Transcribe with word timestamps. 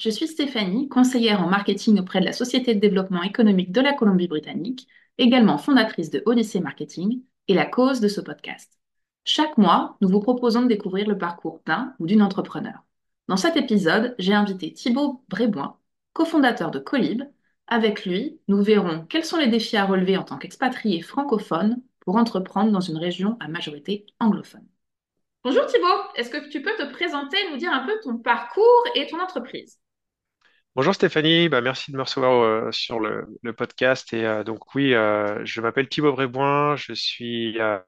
Je 0.00 0.08
suis 0.08 0.28
Stéphanie, 0.28 0.88
conseillère 0.88 1.42
en 1.42 1.46
marketing 1.46 2.00
auprès 2.00 2.20
de 2.20 2.24
la 2.24 2.32
Société 2.32 2.74
de 2.74 2.80
développement 2.80 3.22
économique 3.22 3.70
de 3.70 3.82
la 3.82 3.92
Colombie-Britannique, 3.92 4.88
également 5.18 5.58
fondatrice 5.58 6.08
de 6.08 6.22
Odyssey 6.24 6.60
Marketing 6.60 7.22
et 7.48 7.54
la 7.54 7.66
cause 7.66 8.00
de 8.00 8.08
ce 8.08 8.22
podcast. 8.22 8.78
Chaque 9.24 9.58
mois, 9.58 9.98
nous 10.00 10.08
vous 10.08 10.20
proposons 10.20 10.62
de 10.62 10.68
découvrir 10.68 11.06
le 11.06 11.18
parcours 11.18 11.60
d'un 11.66 11.94
ou 11.98 12.06
d'une 12.06 12.22
entrepreneur. 12.22 12.82
Dans 13.28 13.36
cet 13.36 13.58
épisode, 13.58 14.14
j'ai 14.18 14.32
invité 14.32 14.72
Thibaut 14.72 15.22
Bréboin, 15.28 15.76
cofondateur 16.14 16.70
de 16.70 16.78
Colib. 16.78 17.22
Avec 17.66 18.06
lui, 18.06 18.40
nous 18.48 18.62
verrons 18.62 19.04
quels 19.06 19.26
sont 19.26 19.36
les 19.36 19.48
défis 19.48 19.76
à 19.76 19.84
relever 19.84 20.16
en 20.16 20.24
tant 20.24 20.38
qu'expatrié 20.38 21.02
francophone 21.02 21.82
pour 22.00 22.16
entreprendre 22.16 22.72
dans 22.72 22.80
une 22.80 22.96
région 22.96 23.36
à 23.38 23.48
majorité 23.48 24.06
anglophone. 24.18 24.66
Bonjour 25.44 25.66
Thibaut, 25.66 25.86
est-ce 26.16 26.30
que 26.30 26.48
tu 26.48 26.62
peux 26.62 26.74
te 26.78 26.90
présenter, 26.90 27.36
nous 27.50 27.58
dire 27.58 27.72
un 27.72 27.84
peu 27.84 28.00
ton 28.02 28.16
parcours 28.16 28.84
et 28.94 29.06
ton 29.06 29.20
entreprise? 29.20 29.78
Bonjour 30.76 30.94
Stéphanie, 30.94 31.48
bah, 31.48 31.60
merci 31.60 31.90
de 31.90 31.96
me 31.96 32.02
recevoir 32.02 32.42
euh, 32.42 32.70
sur 32.72 33.00
le, 33.00 33.26
podcast. 33.52 34.12
Et 34.12 34.24
euh, 34.24 34.44
donc 34.44 34.72
oui, 34.74 34.94
euh, 34.94 35.44
je 35.44 35.60
m'appelle 35.60 35.88
Thibaut 35.88 36.12
Bréboin, 36.12 36.76
je 36.76 36.92
suis 36.92 37.58
un 37.60 37.82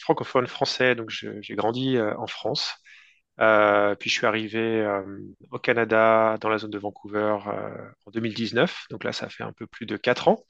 francophone 0.00 0.46
français, 0.48 0.94
donc 0.96 1.10
j'ai 1.10 1.54
grandi 1.54 1.98
en 2.00 2.26
France. 2.26 2.74
puis 3.38 4.10
je 4.10 4.14
suis 4.14 4.26
arrivé 4.26 4.84
au 5.50 5.58
Canada, 5.58 6.36
dans 6.40 6.48
la 6.48 6.58
zone 6.58 6.70
de 6.70 6.78
Vancouver, 6.78 7.38
en 8.06 8.10
2019. 8.12 8.86
Donc 8.90 9.04
là, 9.04 9.12
ça 9.12 9.28
fait 9.28 9.44
un 9.44 9.52
peu 9.52 9.66
plus 9.66 9.86
de 9.86 9.96
quatre 9.96 10.28
ans. 10.28 10.44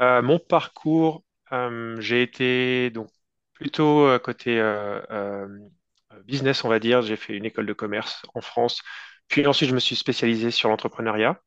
mon 0.00 0.38
parcours, 0.38 1.24
j'ai 1.98 2.22
été 2.22 2.90
donc 2.90 3.08
plutôt 3.54 4.18
côté 4.20 4.60
business, 6.24 6.64
on 6.64 6.68
va 6.68 6.78
dire. 6.78 7.02
J'ai 7.02 7.16
fait 7.16 7.36
une 7.36 7.44
école 7.44 7.66
de 7.66 7.72
commerce 7.72 8.22
en 8.34 8.40
France 8.40 8.82
puis 9.30 9.46
ensuite, 9.46 9.70
je 9.70 9.74
me 9.74 9.80
suis 9.80 9.96
spécialisé 9.96 10.50
sur 10.50 10.68
l'entrepreneuriat. 10.68 11.40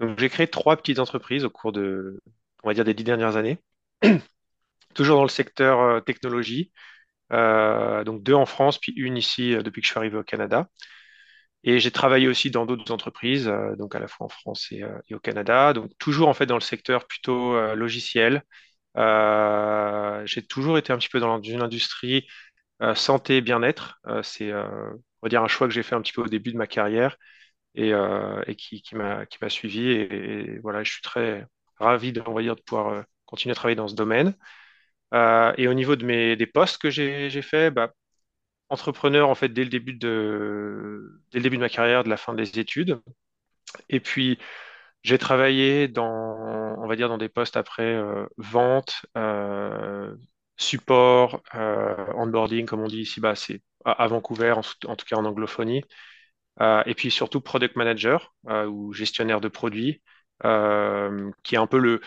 Donc, 0.00 0.18
j'ai 0.18 0.28
créé 0.28 0.48
trois 0.48 0.76
petites 0.76 0.98
entreprises 0.98 1.44
au 1.44 1.50
cours 1.50 1.72
de, 1.72 2.20
on 2.64 2.68
va 2.68 2.74
dire, 2.74 2.84
des 2.84 2.94
dix 2.94 3.04
dernières 3.04 3.36
années. 3.36 3.58
Toujours 4.94 5.16
dans 5.16 5.24
le 5.24 5.28
secteur 5.28 5.80
euh, 5.80 6.00
technologie. 6.00 6.72
Euh, 7.32 8.04
donc, 8.04 8.22
deux 8.22 8.34
en 8.34 8.46
France, 8.46 8.78
puis 8.78 8.92
une 8.96 9.16
ici 9.16 9.54
euh, 9.54 9.62
depuis 9.62 9.80
que 9.82 9.86
je 9.86 9.92
suis 9.92 9.98
arrivé 9.98 10.18
au 10.18 10.24
Canada. 10.24 10.68
Et 11.64 11.80
j'ai 11.80 11.90
travaillé 11.92 12.28
aussi 12.28 12.50
dans 12.50 12.66
d'autres 12.66 12.92
entreprises, 12.92 13.50
donc 13.78 13.94
à 13.94 13.98
la 13.98 14.08
fois 14.08 14.26
en 14.26 14.28
France 14.28 14.68
et, 14.70 14.84
au 15.14 15.18
Canada. 15.20 15.72
Donc, 15.72 15.90
toujours 15.98 16.28
en 16.28 16.34
fait 16.34 16.46
dans 16.46 16.56
le 16.56 16.60
secteur 16.60 17.06
plutôt 17.06 17.74
logiciel. 17.74 18.42
j'ai 20.26 20.42
toujours 20.46 20.78
été 20.78 20.92
un 20.92 20.98
petit 20.98 21.08
peu 21.08 21.20
dans 21.20 21.40
une 21.40 21.62
industrie 22.88 23.04
santé 23.04 23.40
bien-être. 23.40 24.00
c'est 24.22 24.52
on 25.24 25.26
va 25.26 25.30
dire, 25.30 25.42
un 25.42 25.48
choix 25.48 25.66
que 25.66 25.72
j'ai 25.72 25.82
fait 25.82 25.94
un 25.94 26.02
petit 26.02 26.12
peu 26.12 26.22
au 26.22 26.28
début 26.28 26.52
de 26.52 26.58
ma 26.58 26.66
carrière 26.66 27.16
et, 27.74 27.92
euh, 27.94 28.42
qui, 28.58 28.82
m'a 28.94 29.26
suivi. 29.48 29.90
Et, 29.90 30.58
voilà, 30.62 30.84
je 30.84 30.92
suis 30.92 31.02
très 31.02 31.46
ravi 31.78 32.12
de, 32.12 32.20
pouvoir 32.20 32.88
euh, 32.88 33.02
continuer 33.26 33.52
à 33.52 33.54
travailler 33.54 33.76
dans 33.76 33.88
ce 33.88 33.94
domaine. 33.94 34.34
Euh, 35.14 35.52
et 35.58 35.68
au 35.68 35.74
niveau 35.74 35.96
de 35.96 36.04
mes, 36.04 36.36
des 36.36 36.46
postes 36.46 36.78
que 36.78 36.90
j'ai 36.90 37.42
fait, 37.42 37.70
bah, 37.70 37.92
entrepreneur 38.70 39.28
en 39.28 39.34
fait 39.34 39.50
dès 39.50 39.64
le 39.64 39.70
début 39.70 39.94
de 39.94 41.20
dès 41.32 41.38
le 41.38 41.44
début 41.44 41.56
de 41.56 41.62
ma 41.62 41.68
carrière, 41.68 42.04
de 42.04 42.10
la 42.10 42.16
fin 42.16 42.34
des 42.34 42.58
études. 42.58 43.00
Et 43.88 44.00
puis 44.00 44.38
j'ai 45.02 45.18
travaillé 45.18 45.88
dans 45.88 47.18
des 47.18 47.28
postes 47.28 47.56
après 47.56 48.00
vente, 48.38 49.06
support, 50.56 51.42
onboarding 51.52 52.66
comme 52.66 52.80
on 52.80 52.88
dit 52.88 53.00
ici 53.00 53.20
bas, 53.20 53.34
c'est 53.34 53.62
à, 53.84 54.06
Vancouver, 54.06 54.52
en, 54.52 54.62
tout 54.96 55.06
cas 55.06 55.16
en 55.16 55.24
anglophonie. 55.24 55.84
Euh, 56.60 56.82
et 56.86 56.94
puis 56.94 57.10
surtout 57.10 57.40
product 57.40 57.76
manager 57.76 58.34
euh, 58.48 58.66
ou 58.66 58.92
gestionnaire 58.92 59.40
de 59.40 59.48
produits, 59.48 60.02
euh, 60.44 61.30
qui 61.42 61.56
est 61.56 61.58
un 61.58 61.66
peu 61.66 61.78
le, 61.78 62.00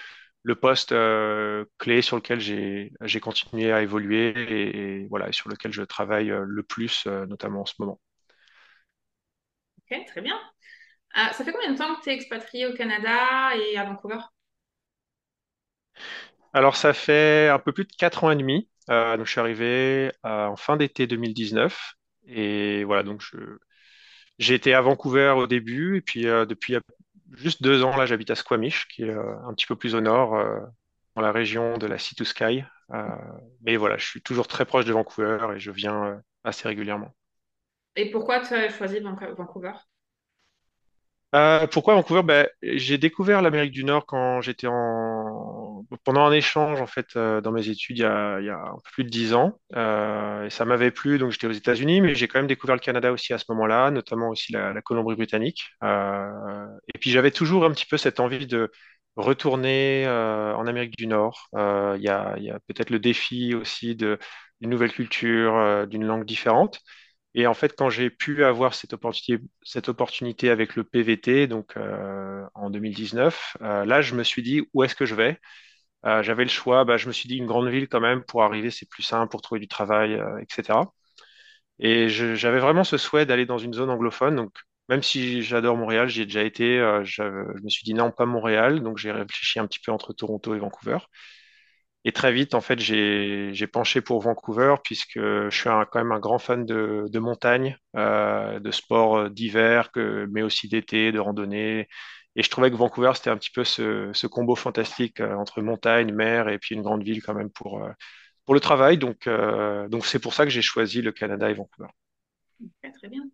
poste 0.62 0.94
clé 1.78 2.02
sur 2.02 2.16
lequel 2.16 2.40
j'ai 2.40 3.20
continué 3.20 3.72
à 3.74 3.82
évoluer 3.82 4.30
et, 4.30 5.10
sur 5.32 5.50
lequel 5.50 5.74
je 5.74 5.84
travaille 5.84 6.28
le 6.30 6.64
plus, 6.64 7.06
notamment 7.06 7.62
en 7.62 7.66
ce 7.66 7.74
moment. 7.80 8.00
Ok, 9.80 10.06
très 10.06 10.22
bien. 10.22 10.40
ça 11.14 11.44
fait 11.44 11.52
combien 11.52 11.74
de 11.74 11.78
temps 11.78 11.94
que 11.96 12.02
tu 12.02 12.12
es 12.12 12.14
expatrié 12.14 12.66
au 12.66 12.74
Canada 12.74 13.58
et 13.58 13.78
à 13.78 13.84
Vancouver? 13.84 14.20
Alors, 16.58 16.76
ça 16.76 16.92
fait 16.92 17.50
un 17.50 17.60
peu 17.60 17.72
plus 17.72 17.84
de 17.84 17.94
4 18.00 18.24
ans 18.24 18.32
et 18.32 18.36
demi. 18.36 18.68
Euh, 18.90 19.16
donc, 19.16 19.28
je 19.28 19.32
suis 19.32 19.40
arrivé 19.40 20.12
euh, 20.26 20.48
en 20.48 20.56
fin 20.56 20.76
d'été 20.76 21.06
2019. 21.06 21.94
Et 22.26 22.84
voilà, 22.84 23.04
donc 23.04 23.22
j'ai 24.40 24.56
été 24.56 24.74
à 24.74 24.82
Vancouver 24.82 25.36
au 25.38 25.46
début. 25.46 25.98
Et 25.98 26.02
puis, 26.02 26.28
euh, 26.28 26.48
depuis 26.48 26.76
juste 27.34 27.62
deux 27.62 27.84
ans, 27.84 27.96
là, 27.96 28.08
j'habite 28.08 28.32
à 28.32 28.36
Squamish, 28.36 28.88
qui 28.88 29.04
est 29.04 29.14
un 29.14 29.54
petit 29.54 29.68
peu 29.68 29.76
plus 29.76 29.94
au 29.94 30.02
nord, 30.02 30.32
dans 31.16 31.22
la 31.22 31.32
région 31.32 31.78
de 31.78 31.86
la 31.86 32.00
Sea 32.00 32.16
to 32.16 32.24
Sky. 32.24 32.64
mais 33.62 33.78
voilà, 33.78 33.98
je 33.98 34.08
suis 34.08 34.24
toujours 34.24 34.48
très 34.48 34.66
proche 34.66 34.86
de 34.86 34.94
Vancouver 34.94 35.38
et 35.56 35.60
je 35.60 35.70
viens 35.70 36.20
assez 36.44 36.68
régulièrement. 36.68 37.14
Et 37.96 38.10
pourquoi 38.10 38.40
tu 38.40 38.56
as 38.56 38.70
choisi 38.70 39.00
Vancouver? 39.00 39.74
Euh, 41.36 41.68
pourquoi 41.68 41.96
Vancouver? 41.96 42.24
Ben, 42.24 42.48
j'ai 42.62 42.98
découvert 42.98 43.42
l'Amérique 43.42 43.74
du 43.74 43.84
Nord 43.84 44.06
quand 44.06 44.40
j'étais 44.42 44.68
en 44.68 45.84
pendant 46.04 46.26
un 46.26 46.32
échange 46.32 46.82
en 46.82 46.88
fait 46.88 47.16
euh, 47.16 47.42
dans 47.42 47.52
mes 47.52 47.70
études 47.70 47.98
il 47.98 48.02
y 48.02 48.06
a, 48.06 48.74
plus 48.94 49.04
de 49.04 49.10
dix 49.10 49.34
ans. 49.34 49.60
Euh, 49.76 50.50
ça 50.50 50.66
m'avait 50.66 50.92
plu 50.92 51.18
donc 51.18 51.32
j'étais 51.32 51.48
aux 51.48 51.52
États-Unis 51.52 52.02
mais 52.02 52.16
j'ai 52.16 52.28
quand 52.28 52.40
même 52.40 52.48
découvert 52.48 52.76
le 52.76 52.82
Canada 52.82 53.12
aussi 53.12 53.34
à 53.34 53.38
ce 53.38 53.46
moment-là 53.50 53.92
notamment 53.92 54.30
aussi 54.30 54.54
la, 54.54 54.82
Colombie-Britannique. 54.82 55.72
Et 55.84 56.98
puis 57.00 57.12
j'avais 57.12 57.32
toujours 57.32 57.66
un 57.66 57.72
petit 57.72 57.86
peu 57.86 57.98
cette 57.98 58.20
envie 58.20 58.48
de 58.48 58.72
retourner 59.18 60.08
en 60.08 60.66
Amérique 60.68 60.98
du 60.98 61.08
Nord. 61.08 61.50
Il 61.54 62.02
y 62.02 62.10
a, 62.10 62.60
peut-être 62.68 62.90
le 62.90 63.00
défi 63.00 63.54
aussi 63.54 63.96
d'une 63.96 64.18
nouvelle 64.62 64.94
culture 64.94 65.88
d'une 65.88 66.06
langue 66.06 66.26
différente 66.26 66.82
et 67.36 67.46
en 67.48 67.54
fait, 67.54 67.76
quand 67.78 67.90
j'ai 67.90 68.10
pu 68.10 68.44
avoir 68.44 68.74
cette 68.74 68.94
opportunité, 68.94 70.50
avec 70.50 70.76
le 70.76 70.84
PVT, 70.84 71.48
donc 71.48 71.78
euh, 71.78 72.44
en 72.56 72.70
2019, 72.70 73.58
euh, 73.62 73.86
là, 73.86 74.02
je 74.02 74.16
me 74.16 74.24
suis 74.24 74.42
dit, 74.44 74.64
où 74.74 74.84
est-ce 74.84 74.96
que 74.96 75.06
je 75.06 75.14
vais? 75.16 75.40
Euh, 76.06 76.24
j'avais 76.24 76.44
le 76.44 76.50
choix, 76.50 76.86
bah, 76.86 76.98
je 76.98 77.08
me 77.08 77.14
suis 77.14 77.30
dit, 77.30 77.38
une 77.38 77.48
grande 77.48 77.70
ville 77.70 77.90
quand 77.90 78.02
même, 78.02 78.24
pour 78.24 78.44
arriver, 78.44 78.72
c'est 78.72 78.90
plus 78.90 79.04
simple, 79.04 79.30
pour 79.32 79.42
trouver 79.42 79.60
du 79.62 79.68
travail, 79.70 80.14
etc. 80.16 80.94
Et 81.80 82.10
j'avais 82.10 82.60
vraiment 82.60 82.84
ce 82.84 82.98
souhait 82.98 83.26
d'aller 83.26 83.46
dans 83.46 83.58
une 83.60 83.74
zone 83.74 83.90
anglophone. 83.92 84.36
Donc, 84.36 84.54
même 84.90 85.04
si 85.04 85.44
j'adore 85.44 85.78
Montréal, 85.78 86.10
j'y 86.10 86.22
ai 86.24 86.26
déjà 86.26 86.44
été, 86.44 86.78
je 87.06 87.24
me 87.64 87.70
suis 87.70 87.84
dit, 87.86 87.94
non, 87.96 88.12
pas 88.12 88.26
Montréal. 88.28 88.82
Donc, 88.84 88.98
j'ai 89.00 89.12
réfléchi 89.12 89.60
un 89.60 89.68
petit 89.68 89.80
peu 89.80 89.92
entre 89.92 90.14
Toronto 90.14 90.56
et 90.56 90.60
Vancouver. 90.60 90.98
Et 92.08 92.14
très 92.14 92.32
vite, 92.32 92.56
en 92.56 92.62
fait, 92.62 92.80
j'ai 92.80 93.68
penché 93.68 94.00
pour 94.02 94.22
Vancouver 94.22 94.76
puisque 94.82 95.20
je 95.20 95.50
suis 95.52 95.70
quand 95.92 95.96
même 95.98 96.14
un 96.14 96.20
grand 96.22 96.40
fan 96.40 96.66
de, 96.66 97.04
de 97.10 97.20
montagne, 97.20 97.78
euh, 97.98 98.60
de 98.62 98.72
sports 98.72 99.18
euh, 99.18 99.30
d'hiver, 99.30 99.90
mais 100.32 100.42
aussi 100.42 100.70
d'été, 100.70 101.12
de 101.12 101.20
randonnée. 101.20 101.90
Et 102.38 102.44
je 102.44 102.50
trouvais 102.50 102.72
que 102.72 102.78
Vancouver, 102.78 103.12
c'était 103.16 103.30
un 103.30 103.36
petit 103.38 103.52
peu 103.52 103.66
ce, 103.66 104.10
ce 104.14 104.26
combo 104.28 104.56
fantastique 104.56 105.20
euh, 105.20 105.36
entre 105.36 105.62
montagne, 105.62 106.14
mer 106.14 106.48
et 106.48 106.60
puis 106.60 106.76
une 106.76 106.82
grande 106.82 107.04
ville 107.04 107.22
quand 107.22 107.34
même 107.34 107.52
pour, 107.52 107.82
pour 108.46 108.54
le 108.54 108.62
travail. 108.62 108.98
Donc, 108.98 109.28
donc 109.90 110.06
c'est 110.06 110.20
pour 110.20 110.34
ça 110.34 110.46
que 110.46 110.52
j'ai 110.52 110.62
choisi 110.64 111.02
le 111.02 111.12
Canada 111.12 111.50
et 111.50 111.54
Vancouver. 111.54 111.90
très 112.94 113.10
bien. 113.10 113.30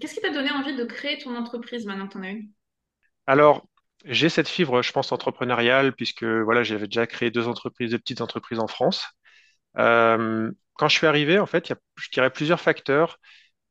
Qu'est-ce 0.00 0.14
qui 0.14 0.20
t'a 0.20 0.30
donné 0.32 0.50
envie 0.50 0.76
de 0.76 0.84
créer 0.84 1.18
ton 1.18 1.34
entreprise 1.36 1.86
maintenant 1.86 2.06
que 2.08 2.12
tu 2.12 2.18
en 2.18 2.22
as 2.24 2.30
une? 2.30 2.52
Alors, 3.26 3.66
j'ai 4.04 4.28
cette 4.28 4.48
fibre, 4.48 4.82
je 4.82 4.92
pense, 4.92 5.12
entrepreneuriale, 5.12 5.94
puisque 5.94 6.24
voilà, 6.24 6.62
j'avais 6.62 6.86
déjà 6.86 7.06
créé 7.06 7.30
deux 7.30 7.48
entreprises, 7.48 7.90
deux 7.90 7.98
petites 7.98 8.20
entreprises 8.20 8.58
en 8.58 8.66
France. 8.66 9.06
Euh, 9.78 10.50
quand 10.74 10.88
je 10.88 10.96
suis 10.96 11.06
arrivé, 11.06 11.38
en 11.38 11.46
fait, 11.46 11.68
il 11.68 11.72
y 11.72 11.74
a, 11.74 11.78
je 11.96 12.10
dirais, 12.10 12.30
plusieurs 12.30 12.60
facteurs. 12.60 13.18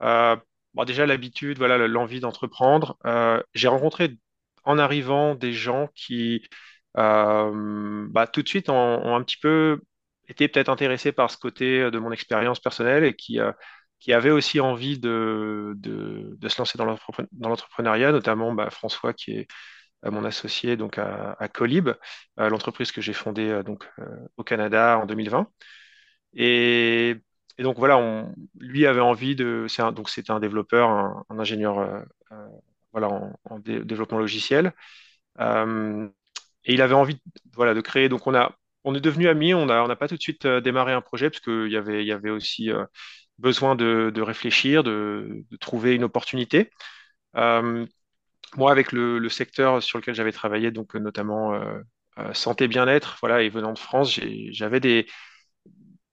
Euh, 0.03 0.35
bon, 0.73 0.85
déjà, 0.85 1.05
l'habitude, 1.05 1.57
voilà, 1.57 1.87
l'envie 1.87 2.19
d'entreprendre. 2.19 2.97
Euh, 3.05 3.41
j'ai 3.53 3.67
rencontré 3.67 4.17
en 4.63 4.77
arrivant 4.79 5.35
des 5.35 5.53
gens 5.53 5.89
qui, 5.95 6.47
bah, 6.95 8.27
tout 8.31 8.43
de 8.43 8.47
suite, 8.47 8.69
ont, 8.69 9.15
un 9.15 9.23
petit 9.23 9.37
peu 9.37 9.81
été 10.27 10.47
peut-être 10.47 10.69
intéressés 10.69 11.11
par 11.11 11.29
ce 11.31 11.37
côté 11.37 11.91
de 11.91 11.99
mon 11.99 12.11
expérience 12.11 12.59
personnelle 12.59 13.03
et 13.03 13.15
qui, 13.15 13.39
qui 13.99 14.13
avaient 14.13 14.31
aussi 14.31 14.59
envie 14.59 14.99
de, 14.99 15.73
de, 15.77 16.35
de 16.37 16.49
se 16.49 16.57
lancer 16.59 16.77
dans 16.77 16.97
l'entrepreneuriat, 17.49 18.11
notamment 18.11 18.53
bah, 18.53 18.69
François, 18.69 19.13
qui 19.13 19.31
est 19.31 19.47
mon 20.03 20.25
associé 20.25 20.77
donc 20.77 20.97
à, 20.97 21.35
à 21.39 21.47
Colib, 21.47 21.89
l'entreprise 22.37 22.91
que 22.91 23.01
j'ai 23.01 23.13
fondée 23.13 23.61
donc, 23.63 23.87
au 24.37 24.43
Canada 24.43 24.99
en 25.01 25.05
2020. 25.05 25.47
Et, 26.33 27.17
donc 27.59 27.77
voilà, 27.77 28.27
lui 28.59 28.85
avait 28.87 29.01
envie 29.01 29.35
de. 29.35 29.65
C'était 29.67 30.31
un 30.31 30.39
développeur, 30.39 30.89
un, 30.89 31.25
ingénieur 31.29 31.79
euh, 31.79 31.99
euh, 32.31 32.47
voilà, 32.91 33.09
en, 33.09 33.39
en 33.49 33.59
développement 33.59 34.17
logiciel. 34.17 34.73
Euh, 35.39 36.07
et 36.65 36.73
il 36.73 36.81
avait 36.81 36.95
envie 36.95 37.21
voilà, 37.53 37.73
de 37.73 37.81
créer. 37.81 38.09
Donc 38.09 38.27
on, 38.27 38.35
a, 38.35 38.55
on 38.83 38.95
est 38.95 39.01
devenu 39.01 39.27
amis, 39.27 39.53
on 39.53 39.65
n'a 39.65 39.95
pas 39.95 40.07
tout 40.07 40.15
de 40.17 40.21
suite 40.21 40.47
démarré 40.47 40.93
un 40.93 41.01
projet 41.01 41.29
parce 41.29 41.41
qu'il 41.41 41.71
y 41.71 41.77
avait, 41.77 42.03
il 42.03 42.07
y 42.07 42.11
avait 42.11 42.29
aussi 42.29 42.69
besoin 43.37 43.75
de, 43.75 44.21
réfléchir, 44.21 44.83
de, 44.83 45.45
trouver 45.59 45.95
une 45.95 46.03
opportunité. 46.03 46.71
Moi, 48.57 48.71
avec 48.71 48.91
le, 48.91 49.27
secteur 49.29 49.81
sur 49.81 49.99
lequel 49.99 50.15
j'avais 50.15 50.31
travaillé, 50.31 50.71
donc 50.71 50.95
notamment 50.95 51.59
santé 52.33 52.67
bien-être, 52.67 53.17
voilà, 53.21 53.41
et 53.41 53.49
venant 53.49 53.73
de 53.73 53.79
France, 53.79 54.19
j'avais 54.51 54.79
des, 54.79 55.07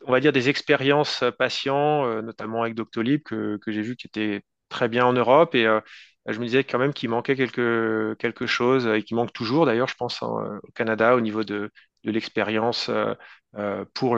on 0.09 0.13
va 0.13 0.21
dire, 0.21 0.33
des 0.33 0.49
expériences 0.49 1.25
patients, 1.39 2.07
euh, 2.07 2.23
notamment 2.23 2.63
avec 2.63 2.75
Doctolib, 2.75 3.23
que, 3.23 3.59
j'ai 3.67 3.83
vu 3.83 3.95
qui 3.97 4.07
était 4.07 4.43
très 4.71 4.89
bien 4.89 5.05
en 5.07 5.13
Europe. 5.13 5.55
Et 5.55 5.67
euh, 5.67 5.81
je 6.27 6.39
me 6.39 6.47
disais 6.47 6.65
quand 6.65 6.79
même 6.79 6.95
qu'il 6.95 7.11
manquait 7.11 7.37
quelque, 7.37 8.17
quelque 8.19 8.47
chose, 8.47 8.87
et 8.87 9.03
qu'il 9.03 9.17
manque 9.17 9.33
toujours 9.33 9.67
d'ailleurs, 9.67 9.89
je 9.89 9.95
pense, 9.97 10.23
au 10.23 10.61
Canada, 10.75 11.15
au 11.17 11.21
niveau 11.21 11.45
de, 11.45 11.71
l'expérience 12.05 12.91
euh, 12.91 13.85
pour 13.93 14.17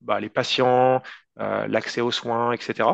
bah, 0.00 0.20
les 0.20 0.28
patients, 0.28 1.02
l'accès 1.36 2.00
aux 2.00 2.12
soins, 2.12 2.52
etc. 2.52 2.90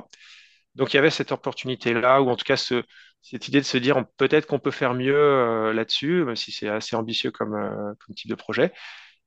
Donc 0.75 0.92
il 0.94 0.96
y 0.96 0.99
avait 0.99 1.10
cette 1.10 1.32
opportunité-là, 1.32 2.22
ou 2.22 2.31
en 2.31 2.37
tout 2.37 2.44
cas 2.44 2.56
cette 3.31 3.49
idée 3.49 3.61
de 3.61 3.67
se 3.67 3.78
dire 3.78 4.05
peut-être 4.17 4.46
qu'on 4.46 4.58
peut 4.58 4.70
faire 4.70 4.94
mieux 4.94 5.73
là-dessus, 5.73 6.25
même 6.25 6.37
si 6.37 6.52
c'est 6.52 6.69
assez 6.69 6.96
ambitieux 6.96 7.31
comme, 7.31 7.55
comme 7.99 8.14
type 8.14 8.31
de 8.31 8.34
projet. 8.34 8.73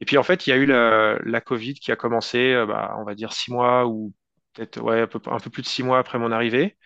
Et 0.01 0.05
puis 0.05 0.17
en 0.17 0.23
fait, 0.23 0.47
il 0.47 0.51
y 0.51 0.53
a 0.53 0.57
eu 0.57 0.65
la, 0.65 1.41
Covid 1.41 1.75
qui 1.75 1.91
a 1.91 1.95
commencé, 1.95 2.53
euh, 2.53 2.65
bah, 2.65 2.95
on 2.99 3.03
va 3.03 3.15
dire 3.15 3.33
six 3.33 3.51
mois 3.51 3.85
ou 3.87 4.13
peut-être 4.53 4.79
un 5.27 5.39
peu, 5.39 5.49
plus 5.49 5.61
de 5.63 5.67
six 5.67 5.83
mois 5.83 5.99
après 5.99 6.19
mon 6.19 6.31
arrivée. 6.31 6.77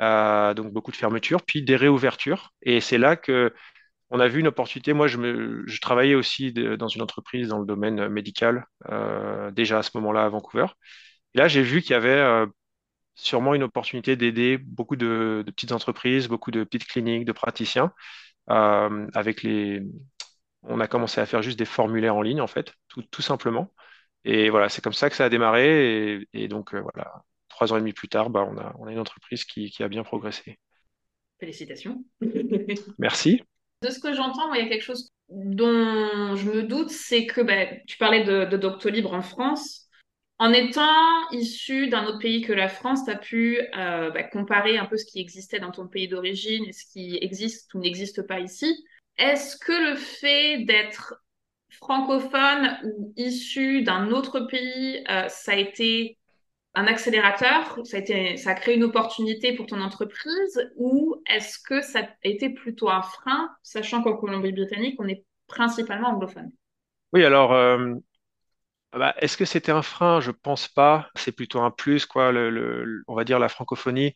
Euh, 0.00 0.54
donc 0.54 0.72
beaucoup 0.72 0.92
de 0.92 0.96
fermetures, 0.96 1.42
puis 1.42 1.62
des 1.62 1.76
réouvertures. 1.76 2.52
Et 2.62 2.80
c'est 2.80 2.98
là 2.98 3.16
que 3.16 3.54
on 4.10 4.20
a 4.20 4.28
vu 4.28 4.40
une 4.40 4.48
opportunité. 4.48 4.92
Moi, 4.94 5.06
je, 5.08 5.80
travaillais 5.80 6.14
aussi 6.14 6.52
dans 6.52 6.88
une 6.88 7.02
entreprise 7.02 7.48
dans 7.48 7.58
le 7.58 7.66
domaine 7.66 8.08
médical, 8.08 8.66
euh, 8.90 9.50
déjà 9.50 9.78
à 9.78 9.82
ce 9.82 9.90
moment-là 9.96 10.24
à 10.24 10.28
Vancouver. 10.30 10.66
Et 11.34 11.38
là, 11.38 11.48
j'ai 11.48 11.62
vu 11.62 11.82
qu'il 11.82 11.92
y 11.92 11.94
avait 11.94 12.10
euh, 12.10 12.46
sûrement 13.18 13.54
une 13.54 13.64
opportunité 13.64 14.16
d'aider 14.16 14.58
beaucoup 14.58 14.96
de, 14.96 15.42
de, 15.44 15.50
petites 15.50 15.72
entreprises, 15.72 16.28
beaucoup 16.28 16.50
de 16.50 16.64
petites 16.64 16.86
cliniques, 16.86 17.24
de 17.24 17.32
praticiens, 17.32 17.92
euh, 18.50 19.06
avec 19.14 19.42
les, 19.42 19.82
on 20.62 20.80
a 20.80 20.86
commencé 20.86 21.20
à 21.20 21.26
faire 21.26 21.42
juste 21.42 21.58
des 21.58 21.64
formulaires 21.64 22.14
en 22.14 22.22
ligne, 22.22 22.40
en 22.40 22.46
fait, 22.46 22.72
tout, 22.88 23.22
simplement. 23.22 23.72
Et 24.24 24.50
voilà, 24.50 24.68
c'est 24.68 24.82
comme 24.82 24.92
ça 24.92 25.10
que 25.10 25.16
ça 25.16 25.24
a 25.24 25.28
démarré. 25.28 26.26
Et, 26.32 26.48
donc, 26.48 26.74
euh, 26.74 26.80
voilà, 26.80 27.24
trois 27.48 27.72
ans 27.72 27.76
et 27.76 27.80
demi 27.80 27.92
plus 27.92 28.08
tard, 28.08 28.30
bah, 28.30 28.46
on, 28.48 28.56
a, 28.56 28.74
on 28.78 28.86
a 28.86 28.92
une 28.92 28.98
entreprise 28.98 29.44
qui, 29.44 29.72
a 29.80 29.88
bien 29.88 30.04
progressé. 30.04 30.58
Félicitations. 31.40 32.04
Merci. 32.98 33.42
De 33.82 33.90
ce 33.90 34.00
que 34.00 34.14
j'entends, 34.14 34.52
il 34.54 34.62
y 34.62 34.66
a 34.66 34.68
quelque 34.68 34.82
chose 34.82 35.10
dont 35.28 36.34
je 36.36 36.50
me 36.50 36.62
doute, 36.62 36.90
c'est 36.90 37.26
que 37.26 37.40
bah, 37.40 37.66
tu 37.86 37.96
parlais 37.98 38.24
de, 38.24 38.44
de 38.44 38.56
Doctolib 38.56 39.06
en 39.06 39.22
France. 39.22 39.87
En 40.40 40.52
étant 40.52 41.28
issu 41.32 41.88
d'un 41.88 42.06
autre 42.06 42.20
pays 42.20 42.42
que 42.42 42.52
la 42.52 42.68
France, 42.68 43.04
tu 43.04 43.10
as 43.10 43.16
pu 43.16 43.60
euh, 43.76 44.10
bah, 44.10 44.22
comparer 44.22 44.78
un 44.78 44.86
peu 44.86 44.96
ce 44.96 45.04
qui 45.04 45.20
existait 45.20 45.58
dans 45.58 45.72
ton 45.72 45.88
pays 45.88 46.06
d'origine 46.06 46.64
et 46.66 46.72
ce 46.72 46.84
qui 46.84 47.18
existe 47.20 47.74
ou 47.74 47.80
n'existe 47.80 48.22
pas 48.22 48.38
ici. 48.38 48.84
Est-ce 49.16 49.56
que 49.56 49.90
le 49.90 49.96
fait 49.96 50.58
d'être 50.58 51.24
francophone 51.70 52.78
ou 52.84 53.12
issu 53.16 53.82
d'un 53.82 54.10
autre 54.12 54.40
pays, 54.40 55.04
euh, 55.10 55.28
ça 55.28 55.52
a 55.52 55.56
été 55.56 56.18
un 56.74 56.86
accélérateur, 56.86 57.80
ça 57.84 57.96
a, 57.96 58.00
été, 58.00 58.36
ça 58.36 58.54
créé 58.54 58.76
une 58.76 58.84
opportunité 58.84 59.54
pour 59.54 59.66
ton 59.66 59.80
entreprise? 59.80 60.70
Ou 60.76 61.20
est-ce 61.28 61.58
que 61.58 61.82
ça 61.82 62.00
a 62.00 62.08
été 62.22 62.50
plutôt 62.50 62.90
un 62.90 63.02
frein, 63.02 63.50
sachant 63.64 64.04
qu'en 64.04 64.16
Colombie-Britannique, 64.16 65.00
on 65.00 65.08
est 65.08 65.24
principalement 65.48 66.10
anglophone? 66.10 66.52
Oui, 67.12 67.24
alors, 67.24 67.52
euh, 67.52 67.94
bah, 68.92 69.14
est-ce 69.18 69.36
que 69.36 69.44
c'était 69.44 69.72
un 69.72 69.82
frein? 69.82 70.20
Je 70.20 70.30
pense 70.30 70.68
pas. 70.68 71.08
C'est 71.14 71.32
plutôt 71.32 71.60
un 71.60 71.70
plus, 71.70 72.06
quoi. 72.06 72.32
on 73.08 73.14
va 73.14 73.24
dire 73.24 73.38
la 73.38 73.48
francophonie 73.48 74.14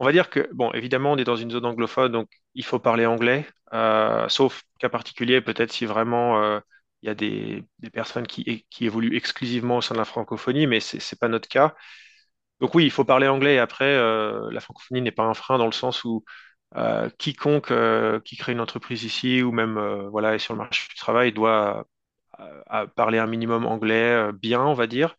on 0.00 0.06
va 0.06 0.12
dire 0.12 0.30
que, 0.30 0.48
bon, 0.54 0.72
évidemment, 0.72 1.12
on 1.12 1.18
est 1.18 1.24
dans 1.24 1.36
une 1.36 1.50
zone 1.50 1.66
anglophone, 1.66 2.12
donc 2.12 2.28
il 2.54 2.64
faut 2.64 2.78
parler 2.80 3.06
anglais, 3.06 3.46
euh, 3.74 4.28
sauf 4.28 4.62
cas 4.78 4.88
particulier, 4.88 5.40
peut-être 5.42 5.72
si 5.72 5.86
vraiment 5.86 6.42
euh, 6.42 6.60
il 7.02 7.08
y 7.08 7.10
a 7.10 7.14
des, 7.14 7.64
personnes 7.92 8.26
qui, 8.26 8.66
évoluent 8.80 9.16
exclusivement 9.16 9.78
au 9.78 9.80
sein 9.82 9.94
de 9.94 9.98
la 10.00 10.04
francophonie, 10.06 10.66
mais 10.66 10.80
ce 10.80 10.96
n'est 10.96 11.18
pas 11.20 11.28
notre 11.28 11.48
cas. 11.48 11.74
Donc 12.60 12.74
oui, 12.74 12.84
il 12.84 12.90
faut 12.90 13.04
parler 13.04 13.28
anglais, 13.28 13.58
après, 13.58 13.86
euh, 13.86 14.50
la 14.52 14.60
francophonie 14.60 15.02
n'est 15.02 15.12
pas 15.12 15.24
un 15.24 15.34
frein 15.34 15.58
dans 15.58 15.66
le 15.66 15.72
sens 15.72 16.04
où 16.04 16.24
quiconque 17.18 17.72
qui 18.24 18.36
crée 18.36 18.52
une 18.52 18.60
entreprise 18.60 19.04
ici, 19.04 19.42
ou 19.42 19.52
même 19.52 19.78
voilà, 20.10 20.34
est 20.34 20.38
sur 20.38 20.54
le 20.54 20.58
marché 20.58 20.86
du 20.88 20.94
travail, 20.96 21.32
doit 21.32 21.86
parler 22.96 23.18
un 23.18 23.26
minimum 23.26 23.66
anglais 23.66 24.30
bien, 24.32 24.62
on 24.62 24.74
va 24.74 24.86
dire. 24.86 25.16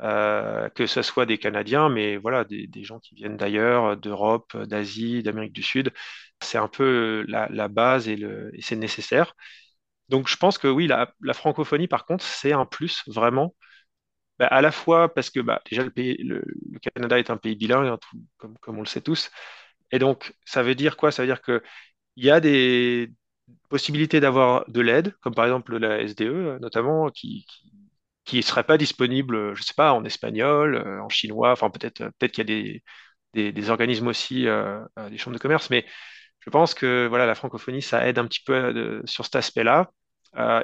Euh, 0.00 0.68
que 0.70 0.86
ce 0.86 1.02
soit 1.02 1.26
des 1.26 1.38
Canadiens, 1.38 1.88
mais 1.88 2.16
voilà, 2.18 2.44
des, 2.44 2.84
gens 2.84 3.00
qui 3.00 3.16
viennent 3.16 3.36
d'ailleurs, 3.36 3.96
d'Europe, 3.96 4.56
d'Asie, 4.56 5.22
d'Amérique 5.24 5.52
du 5.52 5.62
Sud. 5.62 5.92
C'est 6.40 6.58
un 6.58 6.68
peu 6.68 7.24
la, 7.28 7.68
base 7.68 8.08
et, 8.08 8.16
c'est 8.60 8.76
nécessaire. 8.76 9.34
Donc 10.08 10.28
je 10.28 10.36
pense 10.36 10.58
que 10.58 10.68
oui, 10.68 10.86
la, 10.88 11.12
francophonie, 11.34 11.88
par 11.88 12.06
contre, 12.06 12.24
c'est 12.24 12.52
un 12.52 12.66
plus 12.66 13.02
vraiment, 13.08 13.54
bah, 14.38 14.46
à 14.48 14.62
la 14.62 14.72
fois 14.72 15.14
parce 15.14 15.30
que 15.30 15.40
bah, 15.40 15.62
déjà 15.70 15.84
le, 15.84 16.44
Canada 16.94 17.18
est 17.18 17.30
un 17.30 17.36
pays 17.38 17.56
bilingue, 17.56 17.88
hein, 17.88 17.98
comme, 18.38 18.58
comme, 18.58 18.78
on 18.78 18.82
le 18.82 18.86
sait 18.86 19.02
tous. 19.02 19.30
Et 19.92 19.98
donc 19.98 20.34
ça 20.44 20.62
veut 20.62 20.74
dire 20.74 20.96
quoi? 20.96 21.12
Ça 21.12 21.22
veut 21.22 21.28
dire 21.28 21.42
qu'il 21.42 21.62
y 22.16 22.30
a 22.30 22.40
des 22.40 23.12
possibilités 23.68 24.20
d'avoir 24.20 24.64
de 24.68 24.80
l'aide, 24.80 25.14
comme 25.20 25.34
par 25.34 25.44
exemple 25.44 25.76
la 25.76 26.00
SDE 26.06 26.58
notamment, 26.60 27.10
qui, 27.10 27.46
qui 28.28 28.36
ne 28.36 28.42
serait 28.42 28.64
pas 28.64 28.76
disponible, 28.78 29.54
je 29.54 29.60
ne 29.60 29.64
sais 29.64 29.74
pas, 29.74 29.92
en 29.94 30.04
espagnol, 30.04 30.74
euh, 30.76 31.00
en 31.02 31.08
chinois, 31.08 31.50
enfin 31.52 31.70
peut-être 31.70 32.02
euh, 32.02 32.10
peut-être 32.18 32.32
qu'il 32.32 32.50
y 32.50 32.52
a 32.52 32.82
des, 33.34 33.52
des, 33.52 33.70
organismes 33.70 34.08
aussi, 34.08 34.46
euh, 34.46 34.80
des 35.10 35.16
chambres 35.18 35.36
de 35.36 35.40
commerce, 35.40 35.70
mais 35.70 35.86
je 36.40 36.50
pense 36.50 36.74
que 36.74 37.06
voilà, 37.08 37.26
la 37.26 37.34
francophonie, 37.34 37.82
ça 37.82 38.06
aide 38.06 38.18
un 38.18 38.26
petit 38.26 38.42
peu 38.44 39.02
sur 39.06 39.24
cet 39.24 39.36
aspect-là. 39.36 39.90